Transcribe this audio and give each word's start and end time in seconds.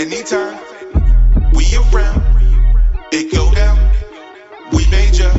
Anytime 0.00 0.58
we 1.52 1.76
around, 1.76 2.22
it 3.12 3.30
go 3.34 3.52
down. 3.52 3.76
We 4.72 4.88
major. 4.90 5.30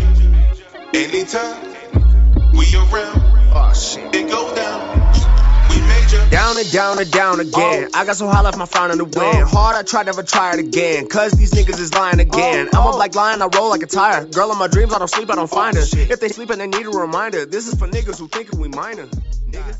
Anytime 0.94 1.74
we 2.54 2.68
around, 2.76 3.22
Oh 3.56 3.74
shit. 3.74 4.14
it 4.14 4.30
go 4.30 4.54
down. 4.54 5.00
We 5.68 5.82
major. 5.82 6.30
Down 6.30 6.60
and 6.60 6.72
down 6.72 7.00
and 7.00 7.12
down 7.12 7.40
again. 7.40 7.90
Oh. 7.92 8.00
I 8.00 8.06
got 8.06 8.18
so 8.18 8.28
high 8.28 8.42
left 8.42 8.56
my 8.60 8.68
frown 8.68 8.92
in 8.92 9.00
the 9.00 9.06
wind. 9.06 9.16
Oh. 9.18 9.46
Hard, 9.46 9.78
I 9.78 9.82
tried, 9.82 10.06
never 10.06 10.22
try 10.22 10.54
it 10.54 10.60
again. 10.60 11.08
Cause 11.08 11.32
these 11.32 11.54
niggas 11.54 11.80
is 11.80 11.92
lying 11.92 12.20
again. 12.20 12.70
Oh. 12.72 12.82
I'm 12.82 12.88
up 12.88 12.94
black 12.98 13.16
lion, 13.16 13.42
I 13.42 13.48
roll 13.48 13.72
like 13.72 13.82
a 13.82 13.88
tire. 13.88 14.26
Girl 14.26 14.52
in 14.52 14.60
my 14.60 14.68
dreams, 14.68 14.94
I 14.94 15.00
don't 15.00 15.08
sleep, 15.08 15.32
I 15.32 15.36
don't 15.38 15.50
find 15.50 15.76
her. 15.76 15.82
If 15.82 16.20
they 16.20 16.30
sleep 16.30 16.52
and 16.52 16.62
they 16.62 16.68
need 16.68 16.86
a 16.86 16.92
reminder, 16.92 17.48
this 17.48 17.68
is 17.68 17.80
for 17.80 17.88
niggas 17.88 18.20
who 18.20 18.28
think 18.28 18.52
we 18.52 18.68
minor. 18.68 19.08
Nigga. 19.08 19.76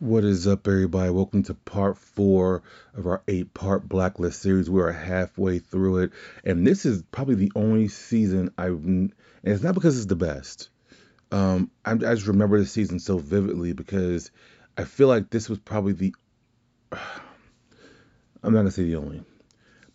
What 0.00 0.24
is 0.24 0.48
up, 0.48 0.66
everybody? 0.66 1.10
Welcome 1.10 1.42
to 1.42 1.52
part 1.52 1.98
four 1.98 2.62
of 2.94 3.06
our 3.06 3.22
eight 3.28 3.52
part 3.52 3.86
Blacklist 3.86 4.40
series. 4.40 4.70
We 4.70 4.80
are 4.80 4.90
halfway 4.90 5.58
through 5.58 5.98
it, 5.98 6.12
and 6.42 6.66
this 6.66 6.86
is 6.86 7.02
probably 7.12 7.34
the 7.34 7.52
only 7.54 7.88
season 7.88 8.50
I've. 8.56 8.82
And 8.82 9.12
it's 9.44 9.62
not 9.62 9.74
because 9.74 9.98
it's 9.98 10.06
the 10.06 10.16
best. 10.16 10.70
Um, 11.30 11.70
I, 11.84 11.90
I 11.90 11.96
just 11.96 12.28
remember 12.28 12.58
the 12.58 12.64
season 12.64 12.98
so 12.98 13.18
vividly 13.18 13.74
because 13.74 14.30
I 14.78 14.84
feel 14.84 15.06
like 15.06 15.28
this 15.28 15.50
was 15.50 15.58
probably 15.58 15.92
the. 15.92 16.14
I'm 16.92 18.54
not 18.54 18.60
gonna 18.60 18.70
say 18.70 18.84
the 18.84 18.96
only, 18.96 19.22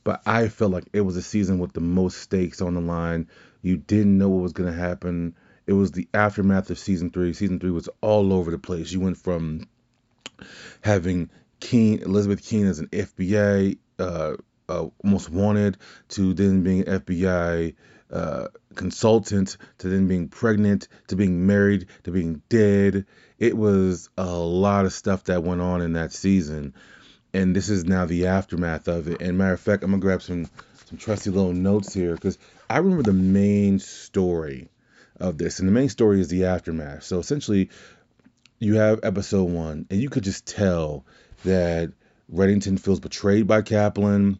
but 0.03 0.21
I 0.27 0.49
felt 0.49 0.71
like 0.71 0.85
it 0.93 1.01
was 1.01 1.17
a 1.17 1.23
season 1.23 1.57
with 1.57 1.73
the 1.73 1.81
most 1.81 2.19
stakes 2.19 2.61
on 2.61 2.75
the 2.75 2.81
line. 2.81 3.27
You 3.63 3.77
didn't 3.77 4.19
know 4.19 4.29
what 4.29 4.43
was 4.43 4.53
gonna 4.53 4.71
happen. 4.71 5.33
It 5.65 5.73
was 5.73 5.93
the 5.93 6.07
aftermath 6.13 6.69
of 6.69 6.77
season 6.77 7.09
three. 7.09 7.33
Season 7.33 7.59
three 7.59 7.71
was 7.71 7.89
all 8.01 8.33
over 8.33 8.51
the 8.51 8.59
place. 8.59 8.91
You 8.91 8.99
went 8.99 9.17
from 9.17 9.65
having 10.81 11.29
Keen, 11.59 12.01
Elizabeth 12.01 12.43
Keen 12.43 12.67
as 12.67 12.79
an 12.79 12.87
FBI 12.87 13.77
uh, 13.99 14.35
uh, 14.67 14.87
most 15.03 15.29
wanted 15.29 15.77
to 16.09 16.33
then 16.33 16.63
being 16.63 16.83
FBI 16.83 17.75
uh, 18.11 18.47
consultant 18.75 19.57
to 19.79 19.89
then 19.89 20.07
being 20.07 20.27
pregnant 20.27 20.87
to 21.07 21.15
being 21.15 21.45
married 21.45 21.87
to 22.03 22.11
being 22.11 22.41
dead. 22.49 23.05
It 23.39 23.57
was 23.57 24.09
a 24.17 24.25
lot 24.25 24.85
of 24.85 24.93
stuff 24.93 25.25
that 25.25 25.43
went 25.43 25.61
on 25.61 25.81
in 25.81 25.93
that 25.93 26.13
season, 26.13 26.73
and 27.33 27.55
this 27.55 27.69
is 27.69 27.85
now 27.85 28.05
the 28.05 28.27
aftermath 28.27 28.87
of 28.87 29.07
it. 29.07 29.21
And 29.21 29.37
matter 29.37 29.53
of 29.53 29.59
fact, 29.59 29.83
I'm 29.83 29.91
gonna 29.91 30.01
grab 30.01 30.21
some 30.21 30.47
some 30.87 30.97
trusty 30.97 31.31
little 31.31 31.53
notes 31.53 31.93
here 31.93 32.13
because 32.13 32.37
I 32.69 32.77
remember 32.77 33.03
the 33.03 33.13
main 33.13 33.79
story 33.79 34.69
of 35.19 35.37
this, 35.37 35.59
and 35.59 35.67
the 35.67 35.73
main 35.73 35.89
story 35.89 36.19
is 36.21 36.27
the 36.27 36.45
aftermath. 36.45 37.03
So 37.03 37.19
essentially, 37.19 37.69
you 38.59 38.75
have 38.75 38.99
episode 39.03 39.49
one, 39.49 39.85
and 39.89 40.01
you 40.01 40.09
could 40.09 40.23
just 40.23 40.45
tell 40.45 41.05
that 41.43 41.91
Reddington 42.33 42.79
feels 42.79 42.99
betrayed 42.99 43.47
by 43.47 43.61
Kaplan 43.61 44.39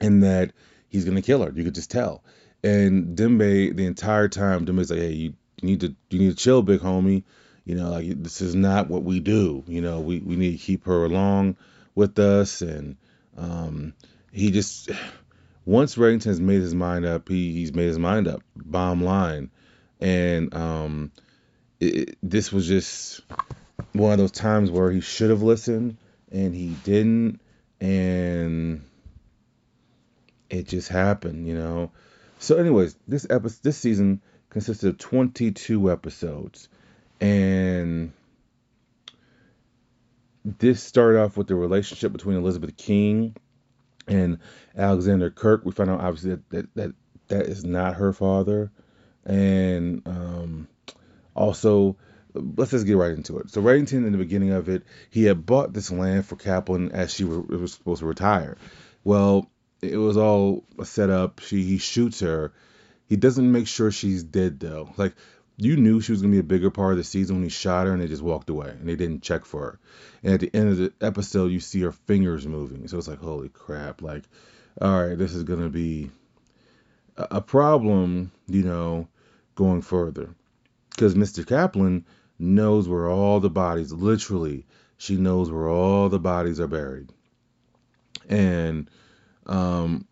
and 0.00 0.22
that 0.22 0.52
he's 0.88 1.04
gonna 1.04 1.22
kill 1.22 1.42
her. 1.42 1.52
You 1.54 1.64
could 1.64 1.74
just 1.74 1.90
tell. 1.90 2.24
And 2.62 3.16
Dembe, 3.16 3.74
the 3.74 3.86
entire 3.86 4.28
time, 4.28 4.66
Dembe's 4.66 4.90
like, 4.90 5.00
"Hey, 5.00 5.12
you 5.12 5.34
need 5.62 5.80
to 5.80 5.94
you 6.10 6.18
need 6.18 6.30
to 6.30 6.36
chill, 6.36 6.62
big 6.62 6.80
homie. 6.80 7.24
You 7.64 7.76
know, 7.76 7.90
like 7.90 8.22
this 8.22 8.40
is 8.40 8.54
not 8.54 8.88
what 8.88 9.04
we 9.04 9.20
do. 9.20 9.64
You 9.66 9.80
know, 9.80 10.00
we 10.00 10.18
we 10.20 10.36
need 10.36 10.52
to 10.52 10.64
keep 10.64 10.84
her 10.84 11.04
along 11.04 11.56
with 11.94 12.18
us." 12.18 12.62
And 12.62 12.96
um, 13.36 13.94
he 14.32 14.50
just 14.50 14.90
once 15.64 15.96
Reddington 15.96 16.24
has 16.24 16.40
made 16.40 16.60
his 16.60 16.74
mind 16.74 17.04
up, 17.04 17.28
he 17.28 17.52
he's 17.52 17.74
made 17.74 17.86
his 17.86 17.98
mind 17.98 18.28
up. 18.28 18.42
Bomb 18.56 19.02
line, 19.02 19.50
and 20.00 20.52
um, 20.54 21.12
it, 21.80 22.18
this 22.22 22.52
was 22.52 22.68
just 22.68 23.22
one 23.92 24.12
of 24.12 24.18
those 24.18 24.30
times 24.30 24.70
where 24.70 24.90
he 24.90 25.00
should 25.00 25.30
have 25.30 25.42
listened 25.42 25.96
and 26.30 26.54
he 26.54 26.68
didn't 26.84 27.40
and 27.80 28.84
it 30.50 30.68
just 30.68 30.88
happened 30.88 31.46
you 31.46 31.54
know? 31.54 31.90
So 32.38 32.56
anyways 32.56 32.96
this 33.08 33.26
episode 33.28 33.62
this 33.62 33.78
season 33.78 34.20
consisted 34.50 34.88
of 34.90 34.98
22 34.98 35.90
episodes 35.90 36.68
and 37.20 38.12
this 40.44 40.82
started 40.82 41.20
off 41.20 41.36
with 41.36 41.48
the 41.48 41.54
relationship 41.54 42.12
between 42.12 42.36
elizabeth 42.36 42.76
king 42.76 43.34
and 44.06 44.38
alexander 44.76 45.30
kirk. 45.30 45.64
We 45.64 45.72
found 45.72 45.90
out 45.90 46.00
obviously 46.00 46.30
that 46.30 46.50
that, 46.50 46.74
that, 46.74 46.94
that 47.28 47.46
is 47.46 47.64
not 47.64 47.94
her 47.94 48.12
father 48.12 48.70
and 49.24 50.02
um 50.06 50.68
also, 51.34 51.96
let's 52.34 52.70
just 52.70 52.86
get 52.86 52.96
right 52.96 53.12
into 53.12 53.38
it. 53.38 53.50
So, 53.50 53.62
Reddington, 53.62 54.06
in 54.06 54.12
the 54.12 54.18
beginning 54.18 54.52
of 54.52 54.68
it, 54.68 54.84
he 55.10 55.24
had 55.24 55.46
bought 55.46 55.72
this 55.72 55.90
land 55.90 56.26
for 56.26 56.36
Kaplan 56.36 56.92
as 56.92 57.12
she 57.14 57.24
was 57.24 57.72
supposed 57.72 58.00
to 58.00 58.06
retire. 58.06 58.56
Well, 59.04 59.50
it 59.82 59.96
was 59.96 60.16
all 60.16 60.64
set 60.84 61.10
up. 61.10 61.40
She 61.40 61.62
he 61.62 61.78
shoots 61.78 62.20
her. 62.20 62.52
He 63.08 63.16
doesn't 63.16 63.50
make 63.50 63.66
sure 63.66 63.90
she's 63.90 64.22
dead 64.22 64.60
though. 64.60 64.90
Like 64.96 65.14
you 65.56 65.76
knew 65.76 66.00
she 66.00 66.12
was 66.12 66.22
gonna 66.22 66.32
be 66.32 66.38
a 66.38 66.44
bigger 66.44 66.70
part 66.70 66.92
of 66.92 66.98
the 66.98 67.04
season 67.04 67.36
when 67.36 67.44
he 67.44 67.50
shot 67.50 67.86
her, 67.86 67.92
and 67.92 68.02
they 68.02 68.06
just 68.06 68.22
walked 68.22 68.50
away 68.50 68.70
and 68.70 68.88
they 68.88 68.96
didn't 68.96 69.22
check 69.22 69.44
for 69.44 69.62
her. 69.62 69.78
And 70.22 70.34
at 70.34 70.40
the 70.40 70.50
end 70.54 70.68
of 70.68 70.76
the 70.76 70.92
episode, 71.00 71.50
you 71.50 71.60
see 71.60 71.80
her 71.80 71.92
fingers 71.92 72.46
moving. 72.46 72.86
So 72.88 72.98
it's 72.98 73.08
like, 73.08 73.20
holy 73.20 73.48
crap! 73.48 74.02
Like, 74.02 74.24
all 74.80 75.06
right, 75.06 75.18
this 75.18 75.34
is 75.34 75.44
gonna 75.44 75.70
be 75.70 76.10
a 77.16 77.40
problem, 77.40 78.32
you 78.46 78.62
know, 78.62 79.08
going 79.54 79.82
further 79.82 80.34
because 81.00 81.14
Mr. 81.14 81.46
Kaplan 81.46 82.04
knows 82.38 82.86
where 82.86 83.08
all 83.08 83.40
the 83.40 83.48
bodies, 83.48 83.90
literally, 83.90 84.66
she 84.98 85.16
knows 85.16 85.50
where 85.50 85.66
all 85.66 86.10
the 86.10 86.18
bodies 86.18 86.60
are 86.60 86.66
buried. 86.66 87.10
And 88.28 88.90
um, 89.46 90.06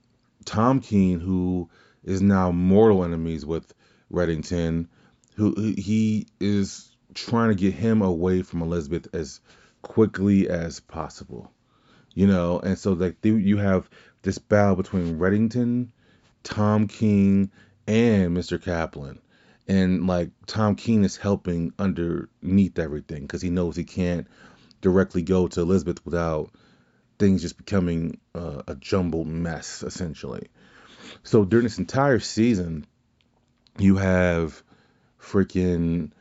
Tom 0.46 0.80
Keen, 0.80 1.20
who 1.20 1.68
is 2.04 2.22
now 2.22 2.52
mortal 2.52 3.04
enemies 3.04 3.44
with 3.44 3.74
Reddington, 4.10 4.86
who 5.34 5.74
he 5.76 6.26
is 6.40 6.90
trying 7.12 7.50
to 7.50 7.54
get 7.54 7.74
him 7.74 8.00
away 8.00 8.40
from 8.40 8.62
Elizabeth 8.62 9.08
as 9.12 9.40
quickly 9.82 10.48
as 10.48 10.80
possible. 10.80 11.52
You 12.14 12.28
know, 12.28 12.60
and 12.60 12.78
so 12.78 12.94
like 12.94 13.16
you 13.22 13.58
have 13.58 13.90
this 14.22 14.38
battle 14.38 14.76
between 14.76 15.18
Reddington, 15.18 15.88
Tom 16.44 16.88
Keen, 16.88 17.50
and 17.86 18.34
Mr. 18.34 18.60
Kaplan 18.62 19.20
and 19.68 20.06
like 20.06 20.30
Tom 20.46 20.74
Keen 20.74 21.04
is 21.04 21.16
helping 21.16 21.72
underneath 21.78 22.78
everything 22.78 23.22
because 23.22 23.42
he 23.42 23.50
knows 23.50 23.76
he 23.76 23.84
can't 23.84 24.26
directly 24.80 25.22
go 25.22 25.46
to 25.48 25.60
Elizabeth 25.60 26.04
without 26.04 26.50
things 27.18 27.42
just 27.42 27.58
becoming 27.58 28.18
uh, 28.34 28.62
a 28.66 28.74
jumbled 28.74 29.26
mess 29.26 29.82
essentially. 29.82 30.48
So 31.22 31.44
during 31.44 31.64
this 31.64 31.78
entire 31.78 32.18
season, 32.18 32.86
you 33.78 33.96
have 33.96 34.62
freaking 35.20 36.12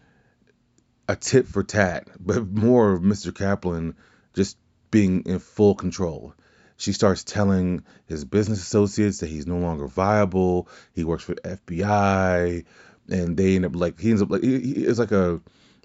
a 1.08 1.16
tit 1.16 1.48
for 1.48 1.64
tat, 1.64 2.08
but 2.20 2.48
more 2.48 2.92
of 2.92 3.02
Mr. 3.02 3.34
Kaplan 3.34 3.96
just 4.36 4.58
being 4.92 5.24
in 5.26 5.40
full 5.40 5.76
control. 5.76 6.34
She 6.76 6.94
starts 6.94 7.24
telling 7.24 7.84
his 8.06 8.26
business 8.26 8.62
associates 8.62 9.20
that 9.20 9.28
he's 9.28 9.48
no 9.48 9.58
longer 9.58 9.88
viable. 9.88 10.68
He 10.94 11.04
works 11.04 11.24
for 11.24 11.34
FBI 11.36 12.66
and 13.10 13.38
they 13.38 13.56
end 13.56 13.66
up 13.66 13.76
like 13.76 14.00
he 14.00 14.10
ends 14.10 14.22
up 14.22 14.30
like 14.30 14.42
it's 14.44 15.00
like 15.00 15.12
a 15.12 15.42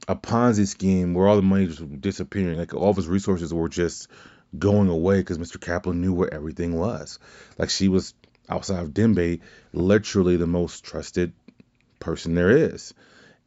a 0.08 0.16
Ponzi 0.16 0.66
scheme 0.66 1.14
where 1.14 1.28
all 1.28 1.36
the 1.36 1.42
money 1.42 1.66
just 1.66 2.00
disappearing. 2.00 2.58
Like 2.58 2.74
all 2.74 2.90
of 2.90 2.96
his 2.96 3.06
resources 3.06 3.54
were 3.54 3.68
just 3.68 4.08
going 4.58 4.88
away 4.88 5.18
because 5.18 5.38
Mr. 5.38 5.60
Kaplan 5.60 6.00
knew 6.00 6.12
where 6.12 6.32
everything 6.32 6.76
was. 6.76 7.18
Like 7.58 7.70
she 7.70 7.88
was 7.88 8.14
outside 8.48 8.82
of 8.82 8.90
Dembe, 8.90 9.40
literally 9.72 10.36
the 10.36 10.46
most 10.46 10.84
trusted 10.84 11.32
person 12.00 12.34
there 12.34 12.50
is. 12.50 12.92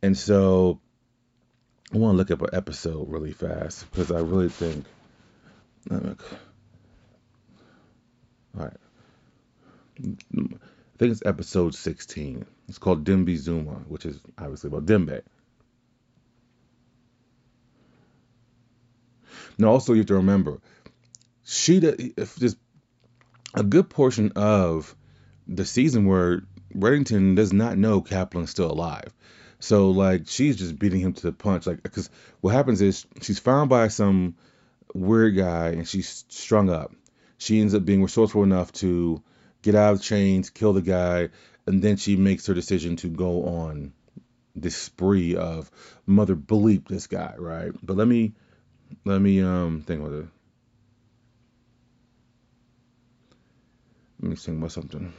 And 0.02 0.18
so 0.18 0.80
I 1.94 1.98
want 1.98 2.14
to 2.14 2.18
look 2.18 2.32
up 2.32 2.42
an 2.42 2.58
episode 2.58 3.10
really 3.10 3.34
fast 3.34 3.90
because 3.92 4.12
I 4.12 4.20
really 4.20 4.50
think. 4.50 4.86
All 5.92 6.00
right. 8.56 8.74
I 10.00 10.98
think 10.98 11.12
it's 11.12 11.26
episode 11.26 11.76
16. 11.76 12.46
It's 12.68 12.78
called 12.78 13.04
Dembe 13.04 13.36
Zuma, 13.38 13.84
which 13.88 14.06
is 14.06 14.20
obviously 14.38 14.70
about 14.70 14.86
Dembe. 14.86 15.22
Now, 19.58 19.70
also 19.70 19.94
you 19.94 20.00
have 20.00 20.08
to 20.08 20.16
remember, 20.16 20.60
she 21.44 21.78
if 21.78 22.38
just 22.38 22.58
a 23.54 23.64
good 23.64 23.90
portion 23.90 24.32
of 24.36 24.96
the 25.48 25.66
season 25.66 26.06
where 26.06 26.42
Reddington 26.76 27.36
does 27.36 27.54
not 27.54 27.78
know 27.78 28.02
Kaplan's 28.02 28.50
still 28.50 28.72
alive. 28.72 29.14
So 29.60 29.92
like 29.92 30.28
she's 30.28 30.58
just 30.58 30.78
beating 30.78 31.00
him 31.00 31.14
to 31.14 31.22
the 31.22 31.32
punch, 31.32 31.66
like 31.66 31.82
because 31.82 32.10
what 32.42 32.54
happens 32.54 32.82
is 32.82 33.06
she's 33.22 33.40
found 33.40 33.70
by 33.70 33.88
some 33.88 34.36
weird 34.94 35.38
guy 35.38 35.70
and 35.70 35.88
she's 35.88 36.26
strung 36.28 36.70
up. 36.70 36.94
She 37.38 37.62
ends 37.62 37.74
up 37.74 37.86
being 37.86 38.02
resourceful 38.02 38.44
enough 38.44 38.72
to 38.74 39.22
get 39.66 39.74
out 39.74 39.94
of 39.94 40.02
chains, 40.02 40.52
kill 40.52 40.74
the 40.74 40.82
guy, 40.82 41.30
and 41.66 41.82
then 41.82 41.98
she 41.98 42.16
makes 42.16 42.46
her 42.46 42.54
decision 42.54 42.96
to 42.98 43.08
go 43.08 43.46
on 43.46 43.92
this 44.56 44.78
spree 44.78 45.36
of 45.36 45.72
mother 46.06 46.36
bleep 46.36 46.88
this 46.88 47.08
guy, 47.08 47.34
right? 47.38 47.72
But 47.82 47.98
let 47.98 48.08
me 48.08 48.34
let 49.04 49.20
me 49.20 49.42
um 49.42 49.82
think 49.82 50.04
with 50.04 50.14
it. 50.14 50.28
let 54.22 54.30
me 54.30 54.36
think 54.36 54.60
about 54.60 54.72
something. 54.72 55.12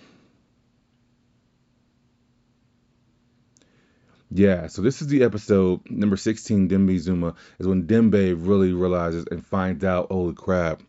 Yeah, 4.31 4.69
so 4.69 4.83
this 4.83 5.03
is 5.03 5.09
the 5.09 5.23
episode 5.23 5.89
number 5.91 6.17
16, 6.17 6.69
Dembe 6.69 6.99
Zuma, 6.99 7.35
is 7.59 7.67
when 7.67 7.87
Dembe 7.87 8.35
really 8.37 8.73
realizes 8.73 9.25
and 9.31 9.45
finds 9.45 9.85
out, 9.85 10.09
holy 10.11 10.35
crap, 10.35 10.83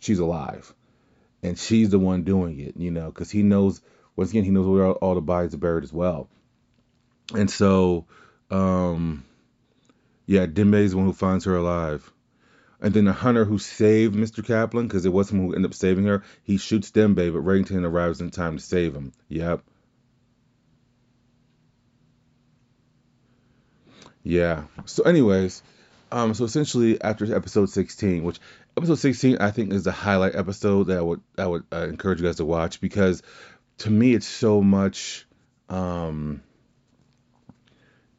she's 0.00 0.18
alive. 0.18 0.74
And 1.42 1.58
she's 1.58 1.90
the 1.90 1.98
one 1.98 2.24
doing 2.24 2.60
it, 2.60 2.76
you 2.76 2.90
know, 2.90 3.06
because 3.06 3.30
he 3.30 3.42
knows, 3.42 3.80
once 4.16 4.30
again, 4.30 4.44
he 4.44 4.50
knows 4.50 4.66
where 4.66 4.84
all, 4.84 4.92
all 4.94 5.14
the 5.14 5.20
bodies 5.20 5.54
are 5.54 5.58
buried 5.58 5.84
as 5.84 5.92
well. 5.92 6.28
And 7.34 7.50
so, 7.50 8.06
um, 8.50 9.24
yeah, 10.26 10.46
Dembe 10.46 10.74
is 10.74 10.90
the 10.90 10.98
one 10.98 11.06
who 11.06 11.12
finds 11.12 11.44
her 11.46 11.56
alive. 11.56 12.10
And 12.80 12.94
then 12.94 13.04
the 13.04 13.12
hunter 13.12 13.44
who 13.44 13.58
saved 13.58 14.14
Mr. 14.14 14.44
Kaplan, 14.44 14.86
because 14.86 15.04
it 15.04 15.12
wasn't 15.12 15.42
who 15.42 15.54
ended 15.54 15.70
up 15.70 15.74
saving 15.74 16.06
her, 16.06 16.22
he 16.44 16.56
shoots 16.56 16.90
Dembe, 16.90 17.14
but 17.14 17.44
Reddington 17.44 17.84
arrives 17.84 18.20
in 18.20 18.30
time 18.30 18.56
to 18.56 18.62
save 18.62 18.94
him. 18.94 19.12
Yep. 19.28 19.62
Yeah. 24.22 24.64
So, 24.86 25.02
anyways, 25.02 25.62
um, 26.12 26.34
so 26.34 26.44
essentially 26.44 27.00
after 27.00 27.34
episode 27.34 27.70
16, 27.70 28.22
which 28.24 28.40
episode 28.76 28.96
16 28.96 29.38
I 29.38 29.50
think 29.50 29.72
is 29.72 29.84
the 29.84 29.92
highlight 29.92 30.34
episode 30.34 30.84
that 30.84 30.98
I 30.98 31.02
would 31.02 31.20
I 31.38 31.46
would 31.46 31.64
uh, 31.72 31.86
encourage 31.88 32.20
you 32.20 32.26
guys 32.26 32.36
to 32.36 32.44
watch 32.44 32.80
because 32.80 33.22
to 33.78 33.90
me 33.90 34.14
it's 34.14 34.26
so 34.26 34.62
much 34.62 35.26
um 35.68 36.42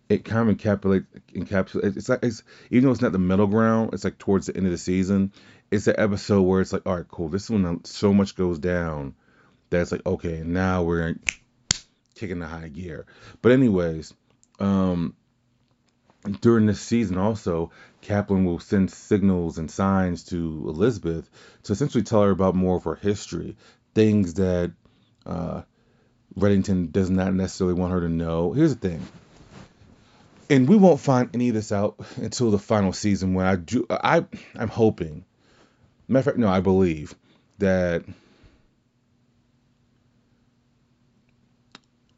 it 0.09 0.25
kind 0.25 0.49
of 0.49 0.57
encapsulates 0.57 1.05
encapsulates 1.33 1.97
it's 1.97 2.09
like 2.09 2.19
it's 2.23 2.43
even 2.69 2.85
though 2.85 2.91
it's 2.91 3.01
not 3.01 3.11
the 3.11 3.19
middle 3.19 3.47
ground 3.47 3.93
it's 3.93 4.03
like 4.03 4.17
towards 4.17 4.47
the 4.47 4.55
end 4.55 4.65
of 4.65 4.71
the 4.71 4.77
season 4.77 5.31
it's 5.69 5.85
the 5.85 5.99
episode 5.99 6.41
where 6.41 6.61
it's 6.61 6.73
like 6.73 6.85
all 6.85 6.97
right 6.97 7.07
cool 7.07 7.29
this 7.29 7.49
one 7.49 7.83
so 7.85 8.13
much 8.13 8.35
goes 8.35 8.59
down 8.59 9.15
that 9.69 9.81
it's 9.81 9.91
like 9.91 10.05
okay 10.05 10.43
now 10.45 10.83
we're 10.83 11.15
kicking 12.21 12.39
the 12.39 12.47
high 12.47 12.67
gear. 12.67 13.05
But 13.41 13.51
anyways 13.51 14.13
um 14.59 15.15
during 16.41 16.65
this 16.67 16.79
season 16.79 17.17
also 17.17 17.71
kaplan 18.01 18.45
will 18.45 18.59
send 18.59 18.91
signals 18.91 19.57
and 19.57 19.71
signs 19.71 20.23
to 20.23 20.63
elizabeth 20.67 21.29
to 21.63 21.73
essentially 21.73 22.03
tell 22.03 22.21
her 22.21 22.31
about 22.31 22.55
more 22.55 22.77
of 22.77 22.83
her 22.83 22.95
history 22.95 23.55
things 23.95 24.35
that 24.35 24.71
uh, 25.25 25.61
reddington 26.37 26.91
does 26.91 27.09
not 27.09 27.33
necessarily 27.33 27.73
want 27.73 27.93
her 27.93 28.01
to 28.01 28.09
know. 28.09 28.53
Here's 28.53 28.75
the 28.75 28.89
thing. 28.89 29.07
And 30.49 30.67
we 30.67 30.75
won't 30.75 30.99
find 30.99 31.29
any 31.33 31.49
of 31.49 31.55
this 31.55 31.71
out 31.71 31.95
until 32.17 32.51
the 32.51 32.59
final 32.59 32.91
season 32.91 33.33
when 33.33 33.45
i 33.45 33.55
do 33.55 33.85
i 33.89 34.25
i'm 34.55 34.67
hoping 34.67 35.23
matter 36.09 36.19
of 36.19 36.25
fact 36.25 36.37
no 36.37 36.49
i 36.49 36.59
believe 36.59 37.15
that 37.59 38.03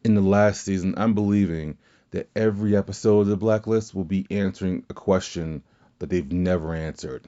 in 0.03 0.15
the 0.15 0.21
last 0.21 0.63
season 0.63 0.95
i'm 0.97 1.13
believing 1.13 1.77
that 2.13 2.29
every 2.35 2.77
episode 2.77 3.21
of 3.21 3.27
the 3.27 3.37
blacklist 3.37 3.93
will 3.93 4.03
be 4.03 4.25
answering 4.29 4.85
a 4.89 4.93
question 4.93 5.63
that 5.99 6.09
they've 6.09 6.31
never 6.31 6.73
answered. 6.73 7.27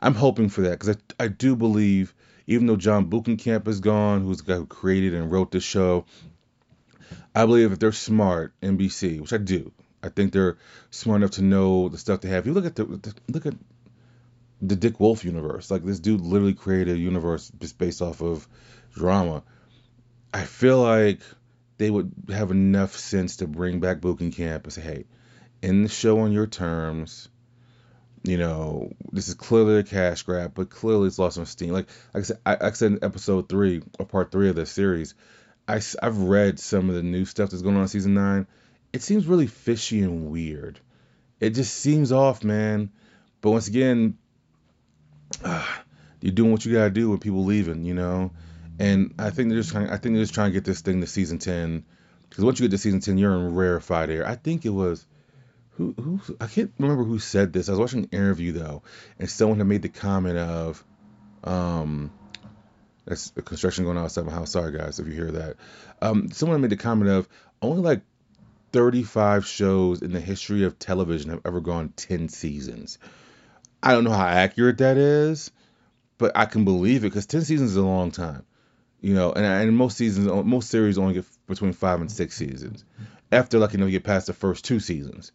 I'm 0.00 0.14
hoping 0.14 0.48
for 0.48 0.62
that 0.62 0.78
because 0.78 0.96
I, 0.96 1.24
I 1.24 1.28
do 1.28 1.56
believe, 1.56 2.14
even 2.46 2.66
though 2.66 2.76
Jon 2.76 3.10
Bokenkamp 3.10 3.66
is 3.66 3.80
gone, 3.80 4.22
who's 4.22 4.38
the 4.38 4.52
guy 4.52 4.58
who 4.58 4.66
created 4.66 5.14
and 5.14 5.32
wrote 5.32 5.50
the 5.50 5.60
show, 5.60 6.04
I 7.34 7.46
believe 7.46 7.72
if 7.72 7.78
they're 7.78 7.92
smart, 7.92 8.52
NBC, 8.62 9.20
which 9.20 9.32
I 9.32 9.38
do, 9.38 9.72
I 10.02 10.10
think 10.10 10.32
they're 10.32 10.58
smart 10.90 11.22
enough 11.22 11.32
to 11.32 11.42
know 11.42 11.88
the 11.88 11.98
stuff 11.98 12.20
they 12.20 12.28
have. 12.28 12.46
You 12.46 12.52
look 12.52 12.66
at 12.66 12.76
the, 12.76 12.84
the 12.84 13.14
look 13.28 13.46
at 13.46 13.54
the 14.60 14.76
Dick 14.76 15.00
Wolf 15.00 15.24
universe. 15.24 15.70
Like 15.70 15.84
this 15.84 16.00
dude 16.00 16.20
literally 16.20 16.54
created 16.54 16.96
a 16.96 16.98
universe 16.98 17.50
just 17.60 17.78
based 17.78 18.02
off 18.02 18.20
of 18.20 18.46
drama. 18.94 19.42
I 20.34 20.44
feel 20.44 20.82
like 20.82 21.20
they 21.78 21.90
would 21.90 22.12
have 22.28 22.50
enough 22.50 22.96
sense 22.96 23.36
to 23.38 23.46
bring 23.46 23.80
back 23.80 24.00
Bokenkamp 24.00 24.64
and 24.64 24.72
say, 24.72 24.82
hey, 24.82 25.04
in 25.62 25.84
the 25.84 25.88
show 25.88 26.20
on 26.20 26.32
your 26.32 26.46
terms, 26.46 27.28
you 28.24 28.36
know, 28.36 28.92
this 29.12 29.28
is 29.28 29.34
clearly 29.34 29.78
a 29.78 29.82
cash 29.84 30.22
grab, 30.22 30.52
but 30.54 30.70
clearly 30.70 31.06
it's 31.06 31.18
lost 31.18 31.36
some 31.36 31.46
steam. 31.46 31.72
Like, 31.72 31.88
like 32.12 32.22
I 32.22 32.24
said, 32.24 32.38
I, 32.44 32.50
like 32.50 32.62
I 32.62 32.70
said 32.72 32.92
in 32.92 32.98
episode 33.02 33.48
three 33.48 33.82
or 33.98 34.06
part 34.06 34.32
three 34.32 34.48
of 34.48 34.56
this 34.56 34.70
series, 34.70 35.14
I, 35.66 35.80
I've 36.02 36.18
read 36.18 36.58
some 36.58 36.88
of 36.88 36.96
the 36.96 37.02
new 37.02 37.24
stuff 37.24 37.50
that's 37.50 37.62
going 37.62 37.76
on 37.76 37.82
in 37.82 37.88
season 37.88 38.14
nine. 38.14 38.46
It 38.92 39.02
seems 39.02 39.26
really 39.26 39.46
fishy 39.46 40.00
and 40.00 40.30
weird. 40.30 40.80
It 41.40 41.50
just 41.50 41.74
seems 41.74 42.10
off, 42.10 42.42
man. 42.42 42.90
But 43.40 43.50
once 43.50 43.68
again, 43.68 44.18
uh, 45.44 45.64
you're 46.20 46.32
doing 46.32 46.50
what 46.50 46.64
you 46.64 46.72
gotta 46.72 46.90
do 46.90 47.10
with 47.10 47.20
people 47.20 47.44
leaving, 47.44 47.84
you 47.84 47.94
know. 47.94 48.32
And 48.78 49.14
I 49.18 49.30
think 49.30 49.48
they're 49.48 49.58
just 49.58 49.70
trying. 49.70 49.88
I 49.88 49.96
think 49.96 50.14
they're 50.14 50.22
just 50.22 50.34
trying 50.34 50.50
to 50.50 50.54
get 50.54 50.64
this 50.64 50.80
thing 50.80 51.00
to 51.00 51.06
season 51.06 51.38
ten, 51.38 51.84
because 52.28 52.44
once 52.44 52.60
you 52.60 52.66
get 52.68 52.72
to 52.72 52.78
season 52.78 53.00
ten, 53.00 53.18
you're 53.18 53.34
in 53.34 53.54
rarefied 53.54 54.10
air. 54.10 54.26
I 54.26 54.36
think 54.36 54.64
it 54.64 54.70
was 54.70 55.04
who 55.70 55.94
who 55.96 56.20
I 56.40 56.46
can't 56.46 56.72
remember 56.78 57.04
who 57.04 57.18
said 57.18 57.52
this. 57.52 57.68
I 57.68 57.72
was 57.72 57.80
watching 57.80 58.04
an 58.04 58.10
interview 58.10 58.52
though, 58.52 58.82
and 59.18 59.28
someone 59.28 59.58
had 59.58 59.66
made 59.66 59.82
the 59.82 59.88
comment 59.88 60.38
of, 60.38 60.84
um, 61.42 62.12
that's 63.04 63.30
the 63.30 63.42
construction 63.42 63.84
going 63.84 63.96
on 63.96 64.04
outside 64.04 64.26
my 64.26 64.32
house. 64.32 64.50
Sorry 64.50 64.76
guys 64.76 65.00
if 65.00 65.06
you 65.06 65.12
hear 65.12 65.32
that. 65.32 65.56
Um, 66.00 66.30
someone 66.30 66.60
made 66.60 66.70
the 66.70 66.76
comment 66.76 67.10
of 67.10 67.28
only 67.60 67.82
like 67.82 68.02
35 68.72 69.46
shows 69.46 70.02
in 70.02 70.12
the 70.12 70.20
history 70.20 70.64
of 70.64 70.78
television 70.78 71.30
have 71.30 71.42
ever 71.44 71.60
gone 71.60 71.92
10 71.96 72.28
seasons. 72.28 72.98
I 73.82 73.92
don't 73.92 74.04
know 74.04 74.10
how 74.10 74.26
accurate 74.26 74.78
that 74.78 74.96
is, 74.96 75.50
but 76.18 76.36
I 76.36 76.44
can 76.44 76.64
believe 76.64 77.04
it 77.04 77.08
because 77.08 77.26
10 77.26 77.42
seasons 77.42 77.70
is 77.70 77.76
a 77.76 77.82
long 77.82 78.10
time 78.10 78.44
you 79.00 79.14
know, 79.14 79.32
and, 79.32 79.44
and 79.44 79.76
most 79.76 79.96
seasons, 79.96 80.26
most 80.44 80.70
series 80.70 80.98
only 80.98 81.14
get 81.14 81.24
between 81.46 81.72
five 81.72 82.00
and 82.00 82.10
six 82.10 82.36
seasons. 82.36 82.84
After 83.30 83.58
like 83.58 83.72
you 83.72 83.78
know 83.78 83.86
you 83.86 83.92
get 83.92 84.04
past 84.04 84.26
the 84.26 84.32
first 84.32 84.64
two 84.64 84.80
seasons, 84.80 85.32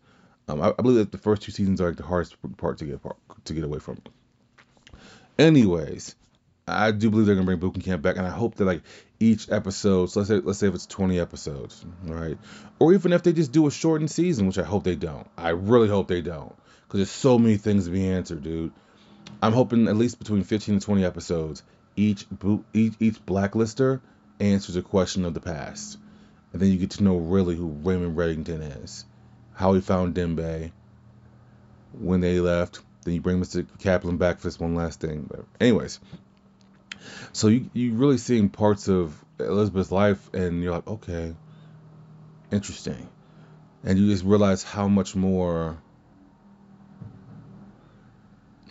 um, 0.47 0.61
I, 0.61 0.69
I, 0.77 0.81
believe 0.81 0.97
that 0.97 1.11
the 1.11 1.17
first 1.17 1.43
two 1.43 1.51
seasons 1.51 1.79
are 1.79 1.87
like 1.87 1.97
the 1.97 2.03
hardest 2.03 2.35
part 2.57 2.79
to 2.79 2.85
get 2.85 2.99
to 3.45 3.53
get 3.53 3.63
away 3.63 3.79
from. 3.79 4.01
Anyways, 5.37 6.15
I 6.67 6.91
do 6.91 7.09
believe 7.09 7.25
they're 7.25 7.35
gonna 7.35 7.57
bring 7.57 7.71
Camp 7.73 8.01
back, 8.01 8.17
and 8.17 8.25
I 8.25 8.31
hope 8.31 8.55
that 8.55 8.65
like 8.65 8.81
each 9.19 9.49
episode, 9.49 10.07
so 10.07 10.19
let's 10.19 10.29
say 10.29 10.39
let's 10.39 10.59
say 10.59 10.67
if 10.67 10.75
it's 10.75 10.85
20 10.85 11.19
episodes, 11.19 11.85
right, 12.03 12.37
or 12.79 12.93
even 12.93 13.13
if 13.13 13.23
they 13.23 13.31
just 13.31 13.51
do 13.51 13.67
a 13.67 13.71
shortened 13.71 14.11
season, 14.11 14.47
which 14.47 14.57
I 14.57 14.63
hope 14.63 14.83
they 14.83 14.95
don't. 14.95 15.27
I 15.37 15.49
really 15.49 15.87
hope 15.87 16.07
they 16.07 16.21
don't, 16.21 16.53
because 16.83 16.97
there's 16.99 17.11
so 17.11 17.39
many 17.39 17.57
things 17.57 17.85
to 17.85 17.91
be 17.91 18.07
answered, 18.07 18.43
dude. 18.43 18.71
I'm 19.41 19.53
hoping 19.53 19.87
at 19.87 19.95
least 19.95 20.19
between 20.19 20.43
15 20.43 20.75
and 20.75 20.81
20 20.81 21.03
episodes 21.05 21.63
each 21.95 22.25
each 22.73 22.93
each 22.99 23.25
blacklister 23.25 24.01
answers 24.39 24.75
a 24.75 24.81
question 24.81 25.25
of 25.25 25.33
the 25.33 25.39
past, 25.39 25.97
and 26.51 26.61
then 26.61 26.69
you 26.69 26.77
get 26.77 26.91
to 26.91 27.03
know 27.03 27.17
really 27.17 27.55
who 27.55 27.67
Raymond 27.67 28.17
Reddington 28.17 28.83
is, 28.83 29.05
how 29.53 29.73
he 29.73 29.81
found 29.81 30.15
Dembe, 30.15 30.71
when 31.93 32.21
they 32.21 32.39
left. 32.39 32.79
Then 33.03 33.15
you 33.15 33.21
bring 33.21 33.41
Mr. 33.41 33.67
Kaplan 33.79 34.17
back 34.17 34.39
for 34.39 34.47
this 34.47 34.59
one 34.59 34.75
last 34.75 35.01
thing. 35.01 35.27
But 35.29 35.45
anyways, 35.59 35.99
so 37.33 37.47
you 37.47 37.69
you 37.73 37.93
really 37.93 38.17
seeing 38.17 38.49
parts 38.49 38.87
of 38.87 39.13
Elizabeth's 39.39 39.91
life, 39.91 40.33
and 40.33 40.63
you're 40.63 40.73
like, 40.73 40.87
okay, 40.87 41.35
interesting, 42.51 43.09
and 43.83 43.99
you 43.99 44.09
just 44.09 44.23
realize 44.23 44.63
how 44.63 44.87
much 44.87 45.15
more 45.15 45.77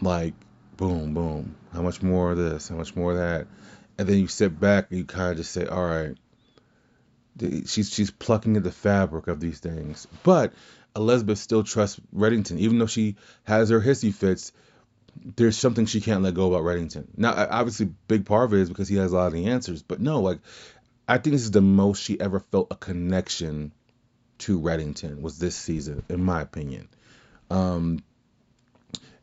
like 0.01 0.35
boom, 0.83 1.15
boom. 1.15 1.55
How 1.73 1.81
much 1.81 2.03
more 2.03 2.33
of 2.33 2.39
this? 2.39 2.69
How 2.69 2.75
much 2.75 2.97
more 2.97 3.13
of 3.13 3.19
that? 3.19 3.47
And 3.99 4.09
then 4.09 4.19
you 4.19 4.27
sit 4.27 4.59
back 4.59 4.87
and 4.91 4.99
you 4.99 5.05
kind 5.05 5.31
of 5.31 5.37
just 5.37 5.53
say, 5.53 5.65
all 5.65 5.85
right, 5.85 6.17
she's 7.67 7.89
she's 7.89 8.11
plucking 8.11 8.57
at 8.57 8.65
the 8.65 8.73
fabric 8.73 9.29
of 9.29 9.39
these 9.39 9.61
things. 9.61 10.09
But 10.25 10.55
Elizabeth 10.97 11.39
still 11.39 11.63
trusts 11.63 12.01
Reddington, 12.13 12.59
even 12.59 12.81
though 12.81 12.87
she 12.87 13.15
has 13.45 13.69
her 13.69 13.81
hissy 13.81 14.13
fits. 14.13 14.51
There's 15.37 15.57
something 15.57 15.87
she 15.87 16.01
can't 16.01 16.25
let 16.25 16.35
go 16.35 16.53
about 16.53 16.65
Reddington. 16.65 17.07
Now, 17.17 17.33
obviously, 17.51 17.87
big 18.09 18.27
part 18.27 18.47
of 18.47 18.55
it 18.55 18.63
is 18.63 18.69
because 18.69 18.89
he 18.89 18.97
has 18.97 19.13
a 19.13 19.17
lot 19.17 19.27
of 19.29 19.35
the 19.35 19.47
answers. 19.47 19.83
But 19.83 20.01
no, 20.01 20.21
like, 20.21 20.41
I 21.07 21.19
think 21.19 21.33
this 21.35 21.45
is 21.45 21.53
the 21.53 21.61
most 21.61 22.03
she 22.03 22.19
ever 22.19 22.41
felt 22.41 22.73
a 22.73 22.77
connection 22.77 23.73
to 24.39 24.59
Reddington 24.59 25.21
was 25.21 25.39
this 25.39 25.55
season, 25.55 26.03
in 26.09 26.25
my 26.25 26.41
opinion. 26.41 26.89
Um, 27.51 28.03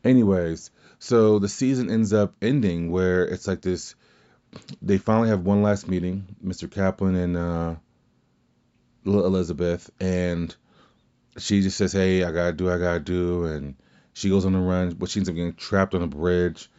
anyways, 0.06 0.70
so 1.00 1.40
the 1.40 1.48
season 1.48 1.90
ends 1.90 2.14
up 2.14 2.36
ending 2.42 2.92
where 2.92 3.26
it's 3.26 3.48
like 3.48 3.62
this. 3.62 3.96
They 4.82 4.98
finally 4.98 5.30
have 5.30 5.46
one 5.46 5.62
last 5.62 5.88
meeting, 5.88 6.36
Mr. 6.46 6.70
Kaplan 6.70 7.16
and 7.16 7.38
uh, 7.38 7.76
Elizabeth, 9.06 9.90
and 10.00 10.54
she 11.38 11.62
just 11.62 11.78
says, 11.78 11.94
"Hey, 11.94 12.24
I 12.24 12.32
gotta 12.32 12.54
do, 12.54 12.70
I 12.70 12.78
gotta 12.78 13.00
do," 13.00 13.46
and 13.46 13.76
she 14.14 14.30
goes 14.30 14.46
on 14.46 14.54
the 14.54 14.60
run, 14.60 14.92
but 14.92 15.10
she 15.10 15.20
ends 15.20 15.30
up 15.30 15.36
getting 15.36 15.54
trapped 15.54 15.96
on 15.96 16.02
a 16.02 16.08
bridge, 16.08 16.70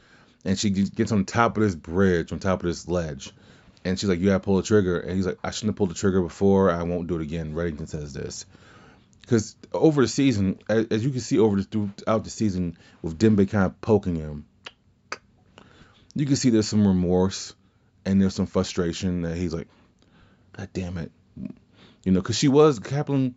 and 0.44 0.58
she 0.58 0.70
gets 0.70 1.12
on 1.12 1.24
top 1.24 1.56
of 1.56 1.62
this 1.62 1.74
bridge, 1.74 2.32
on 2.32 2.38
top 2.38 2.60
of 2.60 2.66
this 2.66 2.88
ledge, 2.88 3.32
and 3.84 3.98
she's 3.98 4.08
like, 4.08 4.18
"You 4.18 4.26
gotta 4.26 4.40
pull 4.40 4.56
the 4.56 4.62
trigger," 4.62 5.00
and 5.00 5.16
he's 5.16 5.26
like, 5.26 5.38
"I 5.42 5.50
shouldn't 5.50 5.70
have 5.70 5.76
pulled 5.76 5.90
the 5.90 5.94
trigger 5.94 6.22
before. 6.22 6.70
I 6.70 6.82
won't 6.82 7.06
do 7.06 7.16
it 7.16 7.22
again." 7.22 7.54
Reddington 7.54 7.88
says 7.88 8.12
this, 8.12 8.44
because 9.30 9.54
over 9.72 10.02
the 10.02 10.08
season, 10.08 10.58
as, 10.68 10.86
as, 10.90 11.04
you 11.04 11.10
can 11.10 11.20
see 11.20 11.38
over 11.38 11.54
the, 11.54 11.62
throughout 11.62 12.24
the 12.24 12.30
season, 12.30 12.76
with 13.00 13.16
Dembe 13.16 13.48
kind 13.48 13.64
of 13.64 13.80
poking 13.80 14.16
him, 14.16 14.44
you 16.16 16.26
can 16.26 16.34
see 16.34 16.50
there's 16.50 16.66
some 16.66 16.84
remorse 16.84 17.54
and 18.04 18.20
there's 18.20 18.34
some 18.34 18.46
frustration 18.46 19.22
that 19.22 19.36
he's 19.36 19.54
like, 19.54 19.68
God 20.54 20.68
damn 20.72 20.98
it, 20.98 21.12
you 22.02 22.10
know, 22.10 22.20
because 22.20 22.36
she 22.36 22.48
was 22.48 22.80
Kaplan 22.80 23.36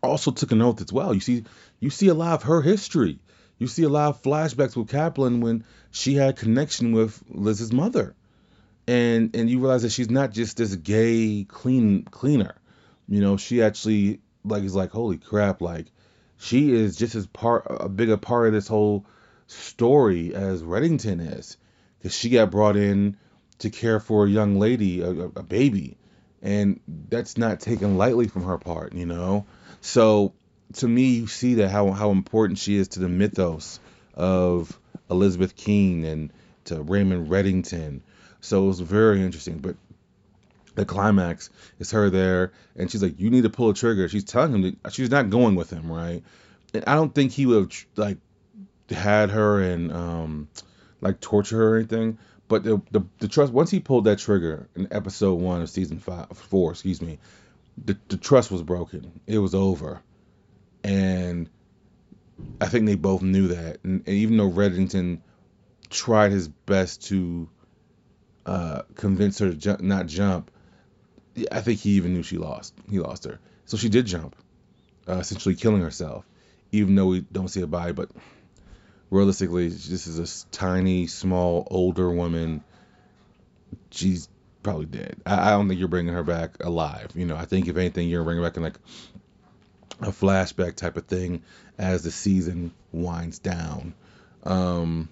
also 0.00 0.30
took 0.30 0.52
an 0.52 0.62
oath 0.62 0.80
as 0.80 0.92
well. 0.92 1.12
You 1.12 1.18
see, 1.18 1.42
you 1.80 1.90
see 1.90 2.06
a 2.06 2.14
lot 2.14 2.34
of 2.34 2.42
her 2.44 2.62
history. 2.62 3.18
You 3.58 3.66
see 3.66 3.82
a 3.82 3.88
lot 3.88 4.10
of 4.10 4.22
flashbacks 4.22 4.76
with 4.76 4.90
Kaplan 4.90 5.40
when 5.40 5.64
she 5.90 6.14
had 6.14 6.36
connection 6.36 6.92
with 6.92 7.20
Liz's 7.28 7.72
mother, 7.72 8.14
and 8.86 9.34
and 9.34 9.50
you 9.50 9.58
realize 9.58 9.82
that 9.82 9.90
she's 9.90 10.08
not 10.08 10.30
just 10.30 10.56
this 10.56 10.76
gay 10.76 11.44
clean 11.48 12.04
cleaner. 12.04 12.54
You 13.08 13.20
know, 13.20 13.36
she 13.36 13.60
actually 13.60 14.20
like 14.44 14.62
is 14.64 14.74
like 14.74 14.90
holy 14.90 15.18
crap, 15.18 15.60
like 15.60 15.86
she 16.38 16.72
is 16.72 16.96
just 16.96 17.14
as 17.14 17.26
part 17.26 17.66
a 17.68 17.88
bigger 17.88 18.16
part 18.16 18.48
of 18.48 18.52
this 18.52 18.68
whole 18.68 19.04
story 19.46 20.34
as 20.34 20.62
Reddington 20.62 21.38
is, 21.38 21.56
because 21.98 22.14
she 22.14 22.30
got 22.30 22.50
brought 22.50 22.76
in 22.76 23.16
to 23.58 23.70
care 23.70 24.00
for 24.00 24.24
a 24.24 24.30
young 24.30 24.58
lady, 24.58 25.02
a, 25.02 25.10
a 25.10 25.42
baby, 25.42 25.96
and 26.42 26.80
that's 27.08 27.36
not 27.36 27.60
taken 27.60 27.98
lightly 27.98 28.26
from 28.28 28.44
her 28.44 28.58
part, 28.58 28.94
you 28.94 29.06
know. 29.06 29.44
So 29.80 30.32
to 30.74 30.88
me, 30.88 31.10
you 31.10 31.26
see 31.26 31.54
that 31.54 31.68
how 31.68 31.90
how 31.90 32.10
important 32.10 32.58
she 32.58 32.76
is 32.76 32.88
to 32.88 33.00
the 33.00 33.08
mythos 33.08 33.80
of 34.14 34.78
Elizabeth 35.10 35.56
King 35.56 36.04
and 36.06 36.32
to 36.66 36.82
Raymond 36.82 37.28
Reddington. 37.28 38.00
So 38.40 38.64
it 38.64 38.66
was 38.68 38.80
very 38.80 39.22
interesting. 39.22 39.58
But 39.58 39.76
the 40.80 40.86
climax 40.86 41.50
is 41.78 41.90
her 41.92 42.10
there, 42.10 42.52
and 42.76 42.90
she's 42.90 43.02
like, 43.02 43.20
"You 43.20 43.30
need 43.30 43.42
to 43.42 43.50
pull 43.50 43.70
a 43.70 43.74
trigger." 43.74 44.08
She's 44.08 44.24
telling 44.24 44.54
him 44.54 44.78
that 44.82 44.92
she's 44.92 45.10
not 45.10 45.30
going 45.30 45.54
with 45.54 45.70
him, 45.70 45.90
right? 45.90 46.22
And 46.74 46.84
I 46.86 46.94
don't 46.94 47.14
think 47.14 47.32
he 47.32 47.46
would 47.46 47.72
have 47.72 47.86
like 47.96 48.18
had 48.90 49.30
her 49.30 49.62
and 49.62 49.92
um 49.92 50.48
like 51.00 51.20
torture 51.20 51.58
her 51.58 51.74
or 51.74 51.76
anything. 51.76 52.18
But 52.48 52.64
the, 52.64 52.82
the 52.90 53.02
the 53.18 53.28
trust 53.28 53.52
once 53.52 53.70
he 53.70 53.78
pulled 53.78 54.04
that 54.06 54.18
trigger 54.18 54.68
in 54.74 54.88
episode 54.90 55.34
one 55.34 55.62
of 55.62 55.70
season 55.70 55.98
five 55.98 56.26
four, 56.34 56.72
excuse 56.72 57.00
me, 57.00 57.18
the, 57.84 57.96
the 58.08 58.16
trust 58.16 58.50
was 58.50 58.62
broken. 58.62 59.20
It 59.26 59.38
was 59.38 59.54
over. 59.54 60.02
And 60.82 61.48
I 62.60 62.66
think 62.66 62.86
they 62.86 62.96
both 62.96 63.22
knew 63.22 63.48
that. 63.48 63.78
And, 63.84 64.02
and 64.06 64.16
even 64.16 64.36
though 64.36 64.50
Reddington 64.50 65.20
tried 65.90 66.32
his 66.32 66.48
best 66.48 67.06
to 67.08 67.48
uh, 68.46 68.82
convince 68.94 69.38
her 69.38 69.50
to 69.50 69.54
jump, 69.54 69.80
not 69.80 70.06
jump, 70.06 70.50
I 71.50 71.60
think 71.60 71.80
he 71.80 71.90
even 71.90 72.14
knew 72.14 72.22
she 72.22 72.38
lost. 72.38 72.74
He 72.88 72.98
lost 72.98 73.24
her. 73.24 73.38
So 73.66 73.76
she 73.76 73.88
did 73.88 74.06
jump, 74.06 74.34
uh, 75.08 75.18
essentially 75.18 75.54
killing 75.54 75.82
herself, 75.82 76.24
even 76.72 76.94
though 76.94 77.06
we 77.06 77.20
don't 77.20 77.48
see 77.48 77.62
a 77.62 77.66
body. 77.66 77.92
But 77.92 78.10
realistically, 79.10 79.68
this 79.68 80.06
is 80.06 80.18
a 80.18 80.50
tiny, 80.50 81.06
small, 81.06 81.66
older 81.70 82.10
woman. 82.10 82.64
She's 83.90 84.28
probably 84.62 84.86
dead. 84.86 85.16
I, 85.24 85.48
I 85.48 85.50
don't 85.50 85.68
think 85.68 85.78
you're 85.78 85.88
bringing 85.88 86.14
her 86.14 86.22
back 86.22 86.62
alive. 86.64 87.12
You 87.14 87.26
know, 87.26 87.36
I 87.36 87.44
think 87.44 87.68
if 87.68 87.76
anything, 87.76 88.08
you're 88.08 88.24
bringing 88.24 88.42
back 88.42 88.56
in 88.56 88.62
like 88.62 88.78
a 90.00 90.10
flashback 90.10 90.76
type 90.76 90.96
of 90.96 91.06
thing 91.06 91.42
as 91.78 92.02
the 92.02 92.10
season 92.10 92.72
winds 92.92 93.38
down. 93.38 93.94
Um, 94.44 95.08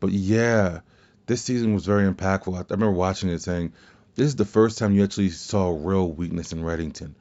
but 0.00 0.10
yeah, 0.10 0.80
this 1.26 1.42
season 1.42 1.74
was 1.74 1.86
very 1.86 2.10
impactful. 2.10 2.54
I, 2.54 2.60
I 2.60 2.64
remember 2.70 2.92
watching 2.92 3.30
it 3.30 3.40
saying, 3.40 3.72
this 4.20 4.28
is 4.28 4.36
the 4.36 4.44
first 4.44 4.76
time 4.76 4.92
you 4.92 5.02
actually 5.02 5.30
saw 5.30 5.70
real 5.70 6.06
weakness 6.06 6.52
in 6.52 6.62
Reddington. 6.62 7.14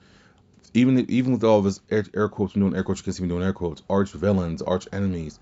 Even 0.74 1.10
even 1.10 1.32
with 1.32 1.46
all 1.46 1.60
of 1.60 1.64
his 1.64 1.80
air, 1.90 2.04
air 2.14 2.28
quotes, 2.28 2.52
doing 2.52 2.76
air 2.76 2.84
quotes, 2.84 3.00
you 3.00 3.06
can 3.06 3.14
see 3.14 3.24
me 3.24 3.30
doing 3.30 3.42
air 3.42 3.54
quotes, 3.54 3.82
arch 3.90 4.12
villains, 4.12 4.62
arch 4.62 4.86
enemies. 4.92 5.40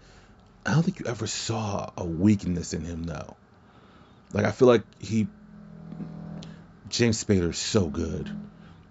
I 0.67 0.73
don't 0.73 0.83
think 0.83 0.99
you 0.99 1.07
ever 1.07 1.25
saw 1.25 1.89
a 1.97 2.05
weakness 2.05 2.75
in 2.75 2.85
him 2.85 3.05
though. 3.05 3.35
Like 4.33 4.45
I 4.45 4.51
feel 4.51 4.67
like 4.67 4.83
he 4.99 5.27
James 6.89 7.23
Spader 7.23 7.49
is 7.49 7.57
so 7.57 7.87
good 7.87 8.29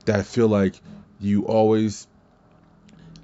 that 0.07 0.19
I 0.19 0.23
feel 0.25 0.49
like 0.49 0.75
you 1.21 1.47
always 1.47 2.09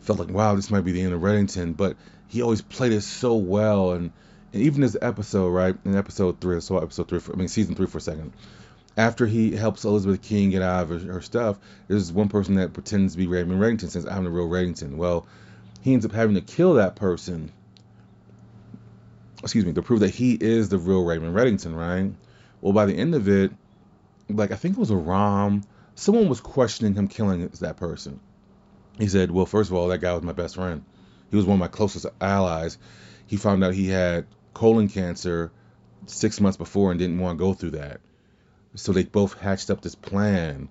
felt 0.03 0.21
like, 0.21 0.31
wow, 0.31 0.55
this 0.55 0.71
might 0.71 0.83
be 0.83 0.93
the 0.93 1.03
end 1.03 1.15
of 1.15 1.21
Reddington, 1.21 1.77
but 1.77 1.97
he 2.29 2.43
always 2.43 2.63
played 2.63 2.93
it 2.93 3.03
so 3.03 3.35
well. 3.35 3.91
And, 3.91 4.13
and 4.53 4.63
even 4.63 4.83
this 4.83 4.97
episode, 5.03 5.49
right, 5.49 5.77
in 5.85 5.97
episode 5.97 6.41
three, 6.41 6.61
so 6.61 6.79
episode 6.79 7.09
three, 7.09 7.19
for, 7.19 7.33
I 7.33 7.37
mean, 7.37 7.49
season 7.49 7.75
three 7.75 7.87
for 7.87 7.99
a 7.99 8.01
second, 8.01 8.33
after 8.97 9.27
he 9.27 9.57
helps 9.57 9.85
Elizabeth 9.85 10.23
King 10.23 10.51
get 10.51 10.63
out 10.63 10.83
of 10.83 10.89
her, 10.91 11.13
her 11.13 11.21
stuff, 11.21 11.59
there's 11.89 12.13
one 12.13 12.29
person 12.29 12.57
that 12.57 12.73
pretends 12.73 13.13
to 13.13 13.19
be 13.19 13.27
Raymond 13.27 13.61
Reddington, 13.61 13.91
says, 13.91 14.07
I'm 14.07 14.25
the 14.25 14.31
real 14.31 14.49
Reddington. 14.49 14.97
Well, 14.97 15.27
he 15.81 15.93
ends 15.93 16.05
up 16.05 16.13
having 16.13 16.35
to 16.35 16.41
kill 16.41 16.75
that 16.75 16.95
person, 16.95 17.51
excuse 19.43 19.65
me, 19.65 19.73
to 19.73 19.83
prove 19.83 20.01
that 20.01 20.11
he 20.11 20.37
is 20.41 20.69
the 20.69 20.79
real 20.79 21.05
Raymond 21.05 21.35
Reddington, 21.35 21.75
right? 21.75 22.13
Well, 22.61 22.73
by 22.73 22.87
the 22.87 22.95
end 22.95 23.15
of 23.15 23.29
it, 23.29 23.53
like 24.29 24.53
I 24.53 24.57
think 24.57 24.77
it 24.77 24.81
was 24.81 24.91
a 24.91 24.97
Rom. 24.97 25.63
Someone 25.95 26.29
was 26.29 26.41
questioning 26.41 26.95
him 26.95 27.09
killing 27.09 27.47
that 27.49 27.77
person. 27.77 28.21
He 28.99 29.09
said, 29.09 29.31
"Well, 29.31 29.47
first 29.47 29.71
of 29.71 29.77
all, 29.77 29.89
that 29.89 29.99
guy 29.99 30.13
was 30.13 30.23
my 30.23 30.33
best 30.33 30.55
friend. 30.55 30.85
He 31.31 31.37
was 31.37 31.45
one 31.45 31.55
of 31.55 31.61
my 31.61 31.69
closest 31.69 32.07
allies. 32.21 32.79
He 33.27 33.37
found 33.37 33.65
out 33.65 33.75
he 33.75 33.89
had 33.89 34.27
colon 34.55 34.89
cancer 34.89 35.51
six 36.07 36.41
months 36.41 36.57
before 36.57 36.91
and 36.91 36.99
didn't 36.99 37.19
want 37.19 37.39
to 37.39 37.45
go 37.45 37.55
through 37.55 37.71
that. 37.71 38.01
So 38.75 38.93
they 38.93 39.05
both 39.05 39.39
hatched 39.39 39.71
up 39.71 39.83
this 39.83 39.95
plan 39.95 40.69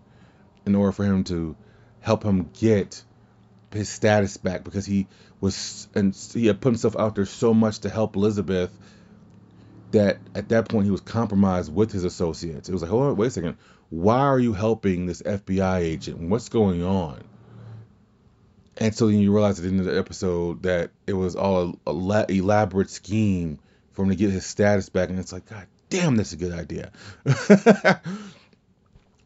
in 0.66 0.76
order 0.76 0.92
for 0.92 1.06
him 1.06 1.24
to 1.26 1.56
help 2.00 2.24
him 2.24 2.50
get 2.60 3.04
his 3.72 3.90
status 3.90 4.38
back 4.38 4.64
because 4.64 4.86
he 4.86 5.08
was 5.40 5.88
and 5.96 6.16
he 6.34 6.48
had 6.48 6.60
put 6.60 6.70
himself 6.70 6.96
out 6.98 7.16
there 7.16 7.26
so 7.26 7.54
much 7.54 7.80
to 7.80 7.90
help 7.90 8.16
Elizabeth 8.16 8.72
that 9.92 10.18
at 10.36 10.50
that 10.50 10.70
point 10.70 10.86
he 10.86 10.92
was 10.92 11.02
compromised 11.02 11.74
with 11.74 11.92
his 11.92 12.04
associates. 12.04 12.70
It 12.70 12.74
was 12.74 12.82
like, 12.82 12.92
hold 12.92 13.04
on, 13.04 13.16
wait 13.16 13.28
a 13.28 13.32
second. 13.32 13.58
Why 13.90 14.20
are 14.20 14.40
you 14.40 14.54
helping 14.54 15.06
this 15.06 15.22
FBI 15.22 15.80
agent? 15.80 16.18
What's 16.18 16.50
going 16.50 16.84
on? 16.84 17.22
And 18.78 18.96
so 18.96 19.08
then 19.08 19.20
you 19.20 19.34
realize 19.34 19.60
at 19.60 19.64
the 19.64 19.70
end 19.70 19.82
of 19.82 19.86
the 19.86 20.00
episode 20.00 20.64
that 20.64 20.92
it 21.06 21.14
was 21.14 21.36
all 21.36 21.78
a, 21.86 21.92
a 21.92 22.26
elaborate 22.30 22.90
scheme 22.90 23.60
for 23.92 24.04
him 24.04 24.10
to 24.10 24.16
get 24.16 24.32
his 24.32 24.46
status 24.46 24.90
back. 24.90 25.10
And 25.10 25.20
it's 25.20 25.34
like, 25.34 25.46
God 25.46 25.68
damn, 25.92 26.16
that's 26.16 26.34
a 26.34 26.38
good 26.38 26.54
idea. 26.54 26.92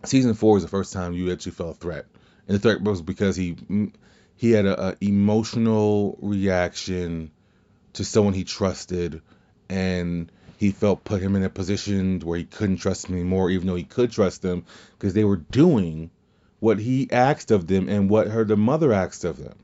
Season 0.04 0.34
four 0.34 0.58
is 0.58 0.64
the 0.64 0.70
first 0.70 0.92
time 0.92 1.14
you 1.14 1.32
actually 1.32 1.54
felt 1.54 1.78
a 1.78 1.80
threat, 1.80 2.06
and 2.48 2.56
the 2.56 2.60
threat 2.60 2.82
was 2.82 3.02
because 3.02 3.38
he 3.38 3.56
he 4.36 4.52
had 4.52 4.66
a, 4.66 4.98
emotional 5.00 6.18
reaction 6.22 7.32
to 7.94 8.04
someone 8.04 8.34
he 8.34 8.44
trusted, 8.44 9.22
and 9.70 10.30
he 10.58 10.72
felt 10.72 11.04
put 11.04 11.22
him 11.22 11.36
in 11.36 11.44
a 11.44 11.50
position 11.50 12.20
where 12.20 12.38
he 12.38 12.44
couldn't 12.44 12.78
trust 12.78 13.08
him 13.08 13.16
anymore, 13.16 13.50
even 13.50 13.68
though 13.68 13.76
he 13.76 13.84
could 13.84 14.12
trust 14.12 14.42
them 14.42 14.66
because 14.98 15.14
they 15.14 15.24
were 15.24 15.38
doing 15.38 16.10
what 16.60 16.80
he 16.80 17.10
asked 17.12 17.52
of 17.52 17.68
them 17.68 17.88
and 17.88 18.10
what 18.10 18.28
her 18.28 18.44
the 18.44 18.58
mother 18.58 18.92
asked 18.92 19.24
of 19.24 19.38
them. 19.38 19.56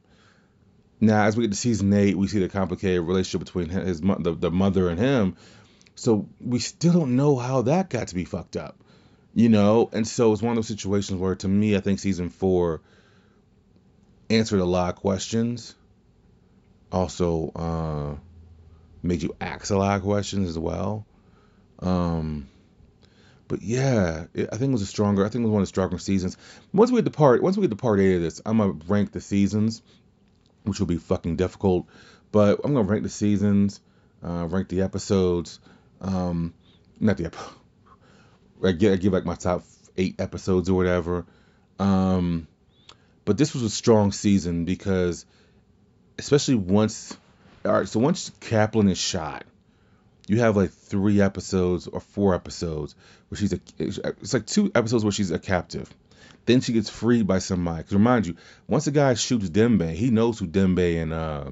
Now, 0.99 1.23
as 1.23 1.35
we 1.35 1.43
get 1.43 1.51
to 1.51 1.57
season 1.57 1.91
eight, 1.93 2.15
we 2.15 2.27
see 2.27 2.39
the 2.39 2.47
complicated 2.47 3.01
relationship 3.01 3.45
between 3.45 3.69
his 3.69 4.01
the, 4.01 4.35
the 4.39 4.51
mother 4.51 4.87
and 4.87 4.99
him. 4.99 5.35
So 5.95 6.27
we 6.39 6.59
still 6.59 6.93
don't 6.93 7.15
know 7.15 7.35
how 7.35 7.63
that 7.63 7.89
got 7.89 8.07
to 8.09 8.15
be 8.15 8.25
fucked 8.25 8.57
up, 8.57 8.77
you 9.33 9.49
know. 9.49 9.89
And 9.93 10.07
so 10.07 10.31
it's 10.33 10.41
one 10.41 10.51
of 10.51 10.55
those 10.57 10.67
situations 10.67 11.19
where, 11.19 11.35
to 11.35 11.47
me, 11.47 11.75
I 11.75 11.79
think 11.79 11.99
season 11.99 12.29
four 12.29 12.81
answered 14.29 14.59
a 14.59 14.65
lot 14.65 14.93
of 14.93 14.99
questions. 14.99 15.75
Also, 16.91 17.51
uh, 17.55 18.15
made 19.03 19.23
you 19.23 19.35
ask 19.39 19.69
a 19.71 19.77
lot 19.77 19.97
of 19.97 20.03
questions 20.03 20.49
as 20.49 20.59
well. 20.59 21.05
Um, 21.79 22.47
but 23.47 23.61
yeah, 23.61 24.25
it, 24.33 24.49
I 24.51 24.57
think 24.57 24.69
it 24.69 24.73
was 24.73 24.81
a 24.81 24.85
stronger. 24.87 25.25
I 25.25 25.29
think 25.29 25.43
it 25.43 25.45
was 25.45 25.51
one 25.51 25.61
of 25.61 25.67
the 25.67 25.69
stronger 25.69 25.97
seasons. 25.97 26.37
Once 26.73 26.91
we 26.91 26.97
get 26.97 27.05
to 27.05 27.11
part, 27.11 27.43
once 27.43 27.57
we 27.57 27.61
get 27.61 27.71
to 27.71 27.75
part 27.75 27.99
eight 27.99 28.15
of 28.15 28.21
this, 28.21 28.41
I'm 28.45 28.57
gonna 28.57 28.79
rank 28.87 29.11
the 29.11 29.21
seasons, 29.21 29.81
which 30.63 30.79
will 30.79 30.87
be 30.87 30.97
fucking 30.97 31.35
difficult. 31.35 31.87
But 32.31 32.61
I'm 32.63 32.73
gonna 32.73 32.87
rank 32.87 33.03
the 33.03 33.09
seasons, 33.09 33.81
uh, 34.23 34.47
rank 34.49 34.69
the 34.69 34.81
episodes. 34.81 35.59
Um, 36.01 36.53
not 36.99 37.17
the 37.17 37.25
episode. 37.25 37.49
I 38.63 38.71
give, 38.73 38.93
I 38.93 38.95
give 38.97 39.13
like 39.13 39.25
my 39.25 39.35
top 39.35 39.63
eight 39.97 40.19
episodes 40.19 40.69
or 40.69 40.75
whatever. 40.75 41.25
Um, 41.79 42.47
but 43.25 43.37
this 43.37 43.53
was 43.53 43.63
a 43.63 43.69
strong 43.69 44.11
season 44.11 44.65
because, 44.65 45.25
especially 46.17 46.55
once 46.55 47.15
all 47.63 47.73
right, 47.73 47.87
so 47.87 47.99
once 47.99 48.31
Kaplan 48.39 48.89
is 48.89 48.97
shot, 48.97 49.43
you 50.27 50.39
have 50.39 50.57
like 50.57 50.71
three 50.71 51.21
episodes 51.21 51.87
or 51.87 51.99
four 51.99 52.33
episodes 52.33 52.95
where 53.29 53.37
she's 53.37 53.53
a. 53.53 53.59
It's 53.77 54.33
like 54.33 54.47
two 54.47 54.71
episodes 54.73 55.03
where 55.03 55.11
she's 55.11 55.31
a 55.31 55.39
captive. 55.39 55.89
Then 56.45 56.61
she 56.61 56.73
gets 56.73 56.89
freed 56.89 57.27
by 57.27 57.37
somebody. 57.37 57.79
Because 57.79 57.93
remind 57.93 58.25
you, 58.25 58.35
once 58.67 58.87
a 58.87 58.91
guy 58.91 59.13
shoots 59.13 59.49
Dembe, 59.49 59.93
he 59.93 60.09
knows 60.09 60.39
who 60.39 60.47
Dembe 60.47 61.01
and 61.01 61.13
uh, 61.13 61.51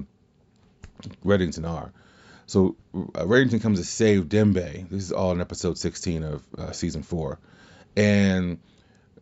Reddington 1.24 1.68
are. 1.68 1.92
So 2.50 2.74
uh, 2.92 3.24
Reddington 3.26 3.62
comes 3.62 3.78
to 3.78 3.84
save 3.84 4.24
Dembe. 4.24 4.88
This 4.88 5.04
is 5.04 5.12
all 5.12 5.30
in 5.30 5.40
episode 5.40 5.78
16 5.78 6.24
of 6.24 6.42
uh, 6.58 6.72
season 6.72 7.04
four, 7.04 7.38
and 7.96 8.58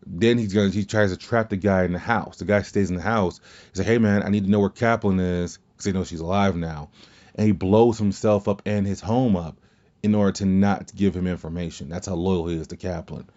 then 0.03 0.39
he's 0.39 0.51
gonna 0.51 0.69
he 0.69 0.83
tries 0.83 1.11
to 1.11 1.17
trap 1.17 1.49
the 1.49 1.55
guy 1.55 1.83
in 1.83 1.93
the 1.93 1.99
house. 1.99 2.37
The 2.37 2.45
guy 2.45 2.63
stays 2.63 2.89
in 2.89 2.95
the 2.95 3.03
house. 3.03 3.39
He's 3.69 3.77
like, 3.77 3.87
"Hey 3.87 3.99
man, 3.99 4.23
I 4.23 4.29
need 4.29 4.45
to 4.45 4.49
know 4.49 4.59
where 4.59 4.71
Kaplan 4.71 5.19
is 5.19 5.59
because 5.73 5.85
he 5.85 5.91
knows 5.91 6.07
she's 6.07 6.21
alive 6.21 6.55
now. 6.55 6.89
And 7.35 7.45
he 7.45 7.51
blows 7.51 7.99
himself 7.99 8.47
up 8.47 8.63
and 8.65 8.87
his 8.87 8.99
home 8.99 9.35
up 9.35 9.57
in 10.01 10.15
order 10.15 10.31
to 10.31 10.45
not 10.45 10.91
give 10.95 11.15
him 11.15 11.27
information. 11.27 11.87
That's 11.87 12.07
how 12.07 12.15
loyal 12.15 12.47
he 12.47 12.57
is 12.57 12.69
to 12.69 12.77
Kaplan. 12.77 13.29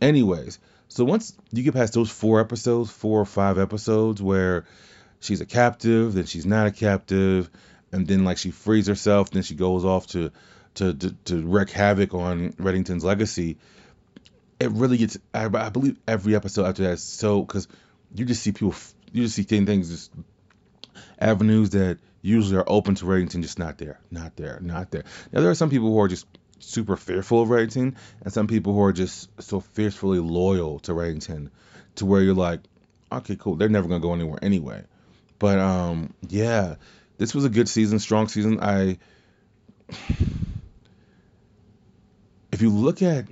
Anyways, 0.00 0.58
so 0.88 1.04
once 1.04 1.36
you 1.52 1.62
get 1.62 1.74
past 1.74 1.92
those 1.92 2.10
four 2.10 2.40
episodes, 2.40 2.90
four 2.90 3.20
or 3.20 3.26
five 3.26 3.58
episodes 3.58 4.22
where 4.22 4.64
she's 5.20 5.42
a 5.42 5.46
captive, 5.46 6.14
then 6.14 6.24
she's 6.24 6.46
not 6.46 6.66
a 6.66 6.70
captive, 6.70 7.50
and 7.94 8.06
then 8.08 8.24
like 8.24 8.38
she 8.38 8.50
frees 8.50 8.88
herself, 8.88 9.30
then 9.30 9.42
she 9.42 9.54
goes 9.54 9.84
off 9.84 10.08
to 10.08 10.32
to 10.74 10.92
to, 10.94 11.12
to 11.26 11.46
wreak 11.46 11.70
havoc 11.70 12.12
on 12.12 12.52
Reddington's 12.54 13.04
legacy. 13.04 13.56
It 14.58 14.70
really 14.72 14.96
gets. 14.96 15.16
I, 15.32 15.44
I 15.44 15.68
believe 15.70 15.96
every 16.06 16.34
episode 16.34 16.66
after 16.66 16.82
that 16.84 16.92
is 16.92 17.02
so 17.02 17.42
because 17.42 17.68
you 18.14 18.24
just 18.24 18.42
see 18.42 18.52
people, 18.52 18.74
you 19.12 19.22
just 19.22 19.36
see 19.36 19.44
things, 19.44 19.90
just 19.90 20.12
avenues 21.18 21.70
that 21.70 21.98
usually 22.20 22.56
are 22.56 22.64
open 22.66 22.96
to 22.96 23.04
Reddington, 23.04 23.42
just 23.42 23.58
not 23.58 23.78
there, 23.78 24.00
not 24.10 24.36
there, 24.36 24.58
not 24.60 24.90
there. 24.90 25.04
Now 25.32 25.40
there 25.40 25.50
are 25.50 25.54
some 25.54 25.70
people 25.70 25.90
who 25.90 26.00
are 26.00 26.08
just 26.08 26.26
super 26.58 26.96
fearful 26.96 27.42
of 27.42 27.48
Reddington, 27.48 27.94
and 28.22 28.32
some 28.32 28.48
people 28.48 28.72
who 28.74 28.82
are 28.82 28.92
just 28.92 29.28
so 29.40 29.60
fiercely 29.60 30.18
loyal 30.18 30.80
to 30.80 30.92
Reddington, 30.92 31.50
to 31.96 32.06
where 32.06 32.22
you're 32.22 32.34
like, 32.34 32.60
okay, 33.12 33.36
cool, 33.36 33.54
they're 33.54 33.68
never 33.68 33.86
gonna 33.86 34.00
go 34.00 34.14
anywhere 34.14 34.38
anyway. 34.42 34.82
But 35.38 35.58
um, 35.58 36.14
yeah, 36.28 36.76
this 37.18 37.34
was 37.34 37.44
a 37.44 37.48
good 37.48 37.68
season, 37.68 37.98
strong 37.98 38.28
season. 38.28 38.60
I, 38.60 38.98
if 42.52 42.60
you 42.60 42.70
look 42.70 43.02
at 43.02 43.26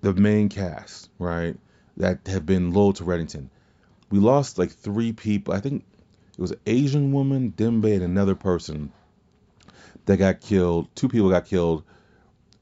the 0.00 0.14
main 0.14 0.48
cast, 0.48 1.10
right, 1.18 1.56
that 1.96 2.26
have 2.28 2.46
been 2.46 2.72
loyal 2.72 2.92
to 2.94 3.04
Reddington, 3.04 3.48
we 4.10 4.18
lost 4.18 4.58
like 4.58 4.70
three 4.70 5.12
people. 5.12 5.54
I 5.54 5.60
think 5.60 5.84
it 6.32 6.40
was 6.40 6.52
an 6.52 6.60
Asian 6.66 7.12
woman, 7.12 7.52
Dembe, 7.56 7.92
and 7.92 8.02
another 8.02 8.34
person 8.34 8.92
that 10.06 10.16
got 10.18 10.40
killed. 10.40 10.88
Two 10.94 11.08
people 11.08 11.28
got 11.30 11.46
killed, 11.46 11.82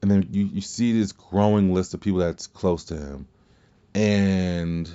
and 0.01 0.09
then 0.09 0.27
you, 0.31 0.45
you 0.45 0.61
see 0.61 0.97
this 0.97 1.11
growing 1.11 1.73
list 1.73 1.93
of 1.93 2.01
people 2.01 2.19
that's 2.19 2.47
close 2.47 2.85
to 2.85 2.97
him, 2.97 3.27
and 3.93 4.91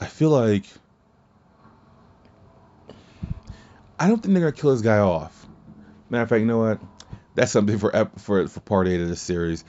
I 0.00 0.06
feel 0.06 0.30
like 0.30 0.64
I 3.98 4.08
don't 4.08 4.22
think 4.22 4.32
they're 4.32 4.42
gonna 4.42 4.52
kill 4.52 4.72
this 4.72 4.80
guy 4.80 4.98
off. 4.98 5.46
Matter 6.08 6.22
of 6.22 6.28
fact, 6.30 6.40
you 6.40 6.46
know 6.46 6.58
what? 6.58 6.80
That's 7.34 7.52
something 7.52 7.78
for 7.78 8.10
for 8.16 8.48
for 8.48 8.60
part 8.60 8.88
eight 8.88 9.00
of 9.00 9.08
this 9.08 9.20
series. 9.20 9.64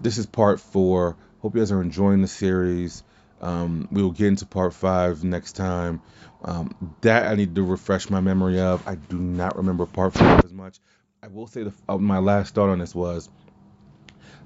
This 0.00 0.16
is 0.16 0.26
part 0.26 0.60
four. 0.60 1.16
Hope 1.40 1.54
you 1.54 1.60
guys 1.60 1.70
are 1.70 1.82
enjoying 1.82 2.22
the 2.22 2.28
series. 2.28 3.02
Um, 3.42 3.88
we 3.92 4.02
will 4.02 4.10
get 4.10 4.28
into 4.28 4.46
part 4.46 4.72
five 4.72 5.22
next 5.22 5.52
time. 5.52 6.00
Um, 6.42 6.74
that 7.02 7.26
I 7.26 7.34
need 7.34 7.54
to 7.54 7.62
refresh 7.62 8.08
my 8.08 8.20
memory 8.20 8.58
of. 8.60 8.86
I 8.88 8.94
do 8.94 9.18
not 9.18 9.56
remember 9.56 9.84
part 9.84 10.14
five 10.14 10.44
as 10.44 10.52
much. 10.52 10.78
I 11.22 11.28
will 11.28 11.46
say 11.46 11.64
the, 11.64 11.72
uh, 11.88 11.98
my 11.98 12.18
last 12.18 12.54
thought 12.54 12.70
on 12.70 12.78
this 12.78 12.94
was 12.94 13.28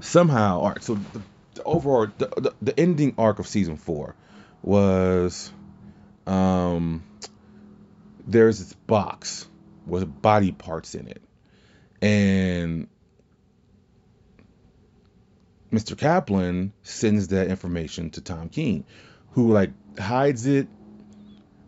somehow. 0.00 0.60
All 0.60 0.70
right, 0.70 0.82
so 0.82 0.94
the, 0.94 1.22
the 1.54 1.62
overall 1.62 2.08
the, 2.18 2.26
the, 2.26 2.54
the 2.60 2.80
ending 2.80 3.14
arc 3.18 3.38
of 3.38 3.46
season 3.46 3.76
four 3.76 4.16
was 4.62 5.52
um, 6.26 7.02
there's 8.26 8.58
this 8.58 8.72
box 8.74 9.48
with 9.86 10.20
body 10.20 10.52
parts 10.52 10.94
in 10.94 11.08
it, 11.08 11.22
and 12.02 12.88
Mr. 15.72 15.96
Kaplan 15.96 16.72
sends 16.82 17.28
that 17.28 17.48
information 17.48 18.10
to 18.10 18.20
Tom 18.20 18.48
King, 18.48 18.84
who 19.32 19.52
like 19.52 19.70
hides 19.98 20.46
it, 20.46 20.68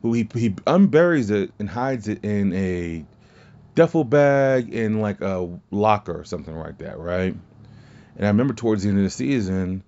who 0.03 0.13
he 0.13 0.29
he 0.35 0.51
unburies 0.51 1.31
it 1.31 1.53
and 1.59 1.69
hides 1.69 2.09
it 2.09 2.25
in 2.25 2.53
a 2.55 3.05
duffel 3.75 4.05
bag 4.05 4.73
in 4.73 5.01
like 5.01 5.21
a 5.21 5.59
locker 5.71 6.19
or 6.19 6.25
something 6.25 6.57
like 6.57 6.79
that, 6.79 6.99
right? 6.99 7.35
And 8.17 8.27
I 8.27 8.29
remember 8.29 8.55
towards 8.55 8.83
the 8.83 8.89
end 8.89 8.99
of 8.99 9.05
the 9.05 9.11
season, 9.11 9.83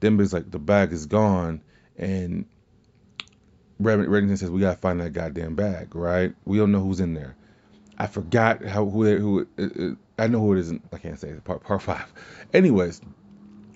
Dembe's 0.00 0.32
like 0.32 0.50
the 0.50 0.58
bag 0.58 0.92
is 0.92 1.06
gone, 1.06 1.62
and 1.98 2.46
Reddington 3.80 4.38
says 4.38 4.50
we 4.50 4.60
gotta 4.60 4.78
find 4.78 5.00
that 5.00 5.12
goddamn 5.12 5.54
bag, 5.54 5.94
right? 5.94 6.34
We 6.44 6.58
don't 6.58 6.72
know 6.72 6.80
who's 6.80 7.00
in 7.00 7.14
there. 7.14 7.36
I 7.96 8.06
forgot 8.06 8.64
how 8.64 8.86
who 8.86 9.16
who 9.18 9.40
it, 9.40 9.76
it, 9.76 9.96
I 10.18 10.28
know 10.28 10.40
who 10.40 10.54
it 10.54 10.60
isn't. 10.60 10.82
I 10.92 10.98
can't 10.98 11.18
say 11.18 11.30
it, 11.30 11.44
part 11.44 11.62
part 11.62 11.82
five. 11.82 12.12
Anyways, 12.54 13.00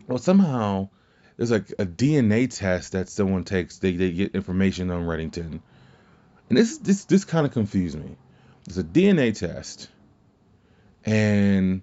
well, 0.06 0.18
somehow 0.18 0.88
there's 1.37 1.50
like 1.50 1.70
a 1.78 1.87
DNA 1.87 2.48
test 2.54 2.92
that 2.92 3.08
someone 3.08 3.44
takes. 3.44 3.78
They, 3.78 3.92
they 3.92 4.12
get 4.12 4.35
information 4.35 4.90
on 4.90 5.02
Reddington, 5.02 5.61
and 6.48 6.58
this 6.58 6.78
this 6.78 7.04
this 7.04 7.24
kind 7.24 7.46
of 7.46 7.52
confused 7.52 7.98
me. 7.98 8.16
It's 8.66 8.76
a 8.76 8.85
DNA 8.85 9.37
test, 9.37 9.88
and 11.04 11.82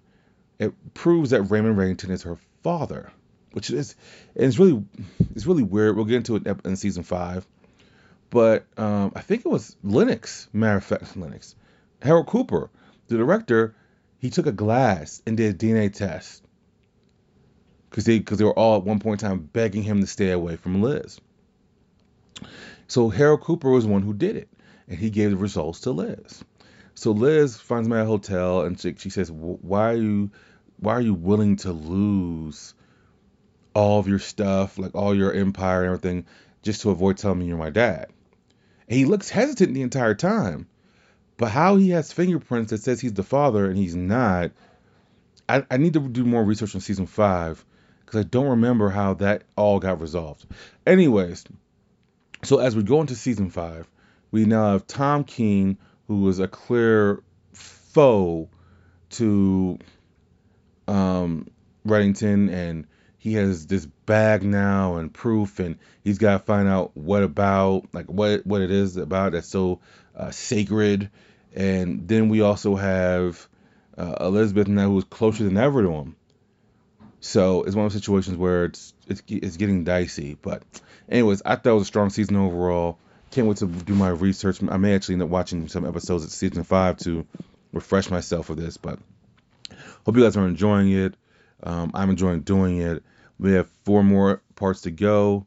it 0.59 0.93
proves 0.93 1.31
that 1.31 1.43
Raymond 1.43 1.77
Reddington 1.77 2.11
is 2.11 2.23
her 2.23 2.37
father, 2.63 3.11
which 3.51 3.69
is 3.69 3.95
and 4.35 4.45
it's 4.45 4.59
really 4.59 4.83
it's 5.35 5.45
really 5.45 5.63
weird. 5.63 5.95
We'll 5.95 6.05
get 6.05 6.17
into 6.17 6.35
it 6.35 6.47
in 6.65 6.75
season 6.75 7.03
five, 7.03 7.45
but 8.29 8.65
um, 8.77 9.11
I 9.15 9.21
think 9.21 9.45
it 9.45 9.49
was 9.49 9.75
Lennox. 9.83 10.47
Matter 10.53 10.77
of 10.77 10.83
fact, 10.83 11.15
Lennox, 11.17 11.55
Harold 12.01 12.27
Cooper, 12.27 12.69
the 13.07 13.17
director. 13.17 13.75
He 14.21 14.29
took 14.29 14.47
a 14.47 14.51
glass 14.51 15.21
and 15.25 15.37
did 15.37 15.55
a 15.55 15.57
DNA 15.57 15.93
test 15.93 16.43
because 17.89 18.05
they 18.05 18.19
because 18.19 18.37
they 18.37 18.43
were 18.43 18.57
all 18.57 18.77
at 18.77 18.83
one 18.83 18.99
point 18.99 19.23
in 19.23 19.29
time 19.29 19.49
begging 19.53 19.83
him 19.83 20.01
to 20.01 20.07
stay 20.07 20.31
away 20.31 20.55
from 20.57 20.81
Liz. 20.81 21.19
So 22.87 23.09
Harold 23.09 23.41
Cooper 23.41 23.69
was 23.69 23.85
one 23.85 24.01
who 24.01 24.13
did 24.13 24.35
it, 24.35 24.49
and 24.87 24.97
he 24.97 25.09
gave 25.09 25.31
the 25.31 25.37
results 25.37 25.81
to 25.81 25.91
Liz. 25.91 26.43
So 26.95 27.11
Liz 27.11 27.57
finds 27.57 27.87
me 27.87 27.95
at 27.95 28.03
a 28.03 28.05
hotel, 28.05 28.61
and 28.61 28.79
she, 28.79 28.95
she 28.97 29.09
says, 29.09 29.31
"Why 29.31 29.91
are 29.91 29.97
you, 29.97 30.31
why 30.77 30.93
are 30.93 31.01
you 31.01 31.13
willing 31.13 31.55
to 31.57 31.71
lose 31.71 32.73
all 33.79 33.99
of 33.99 34.07
your 34.07 34.19
stuff, 34.19 34.77
like 34.77 34.93
all 34.93 35.15
your 35.15 35.31
empire 35.31 35.83
and 35.83 35.87
everything, 35.87 36.25
just 36.61 36.81
to 36.81 36.89
avoid 36.89 37.17
telling 37.17 37.39
me 37.39 37.45
you're 37.45 37.57
my 37.57 37.69
dad?" 37.69 38.07
And 38.87 38.97
he 38.97 39.05
looks 39.05 39.29
hesitant 39.29 39.73
the 39.73 39.83
entire 39.83 40.15
time, 40.15 40.67
but 41.37 41.49
how 41.51 41.77
he 41.77 41.91
has 41.91 42.11
fingerprints 42.11 42.71
that 42.71 42.81
says 42.81 42.99
he's 42.99 43.13
the 43.13 43.23
father 43.23 43.65
and 43.65 43.77
he's 43.77 43.95
not. 43.95 44.51
I, 45.47 45.65
I 45.71 45.77
need 45.77 45.93
to 45.93 46.07
do 46.07 46.25
more 46.25 46.43
research 46.43 46.75
on 46.75 46.81
season 46.81 47.07
five 47.07 47.63
because 48.05 48.19
I 48.19 48.23
don't 48.23 48.49
remember 48.49 48.89
how 48.89 49.13
that 49.15 49.43
all 49.55 49.79
got 49.79 50.01
resolved. 50.01 50.45
Anyways, 50.85 51.45
so 52.43 52.59
as 52.59 52.75
we 52.75 52.83
go 52.83 53.01
into 53.01 53.15
season 53.15 53.49
five, 53.49 53.87
we 54.31 54.45
now 54.45 54.73
have 54.73 54.87
Tom 54.87 55.23
King, 55.23 55.77
who 56.07 56.27
is 56.27 56.39
a 56.39 56.47
clear 56.47 57.21
foe 57.53 58.49
to 59.11 59.79
um, 60.87 61.47
Reddington, 61.87 62.51
and 62.51 62.87
he 63.19 63.33
has 63.33 63.67
this 63.67 63.85
bag 63.85 64.43
now 64.43 64.95
and 64.95 65.13
proof, 65.13 65.59
and 65.59 65.77
he's 66.03 66.17
got 66.17 66.33
to 66.33 66.39
find 66.39 66.67
out 66.67 66.95
what 66.95 67.21
about, 67.21 67.83
like 67.93 68.07
what 68.07 68.45
what 68.45 68.61
it 68.61 68.71
is 68.71 68.97
about 68.97 69.33
that's 69.33 69.47
so 69.47 69.79
uh, 70.15 70.31
sacred. 70.31 71.11
And 71.53 72.07
then 72.07 72.29
we 72.29 72.41
also 72.41 72.75
have 72.75 73.47
uh, 73.97 74.15
Elizabeth 74.21 74.67
now, 74.67 74.87
who's 74.87 75.03
closer 75.03 75.43
than 75.43 75.57
ever 75.57 75.83
to 75.83 75.91
him. 75.91 76.15
So 77.19 77.63
it's 77.63 77.75
one 77.75 77.85
of 77.85 77.91
those 77.91 78.01
situations 78.01 78.37
where 78.37 78.65
it's 78.65 78.93
it's 79.07 79.21
it's 79.27 79.57
getting 79.57 79.83
dicey. 79.83 80.37
But 80.41 80.63
anyways, 81.09 81.41
I 81.45 81.55
thought 81.57 81.71
it 81.71 81.73
was 81.73 81.83
a 81.83 81.85
strong 81.85 82.09
season 82.09 82.37
overall. 82.37 82.97
Can't 83.31 83.47
wait 83.47 83.57
to 83.57 83.67
do 83.67 83.93
my 83.93 84.09
research. 84.09 84.63
I 84.67 84.77
may 84.77 84.95
actually 84.95 85.15
end 85.15 85.23
up 85.23 85.29
watching 85.29 85.67
some 85.67 85.85
episodes 85.85 86.23
of 86.23 86.31
season 86.31 86.63
five 86.63 86.97
to 86.99 87.27
refresh 87.73 88.09
myself 88.09 88.49
with 88.49 88.59
this. 88.59 88.77
But 88.77 88.99
hope 90.05 90.15
you 90.15 90.23
guys 90.23 90.37
are 90.37 90.47
enjoying 90.47 90.91
it. 90.91 91.15
Um, 91.61 91.91
I'm 91.93 92.09
enjoying 92.09 92.41
doing 92.41 92.77
it. 92.77 93.03
We 93.39 93.53
have 93.53 93.69
four 93.85 94.03
more 94.03 94.41
parts 94.55 94.81
to 94.81 94.91
go. 94.91 95.45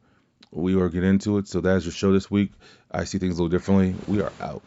We 0.50 0.74
will 0.74 0.88
get 0.88 1.05
into 1.05 1.38
it. 1.38 1.48
So 1.48 1.61
that's 1.61 1.85
your 1.85 1.92
show 1.92 2.12
this 2.12 2.31
week. 2.31 2.52
I 2.90 3.05
see 3.05 3.18
things 3.18 3.38
a 3.38 3.42
little 3.42 3.57
differently. 3.57 3.94
We 4.07 4.20
are 4.20 4.33
out. 4.40 4.62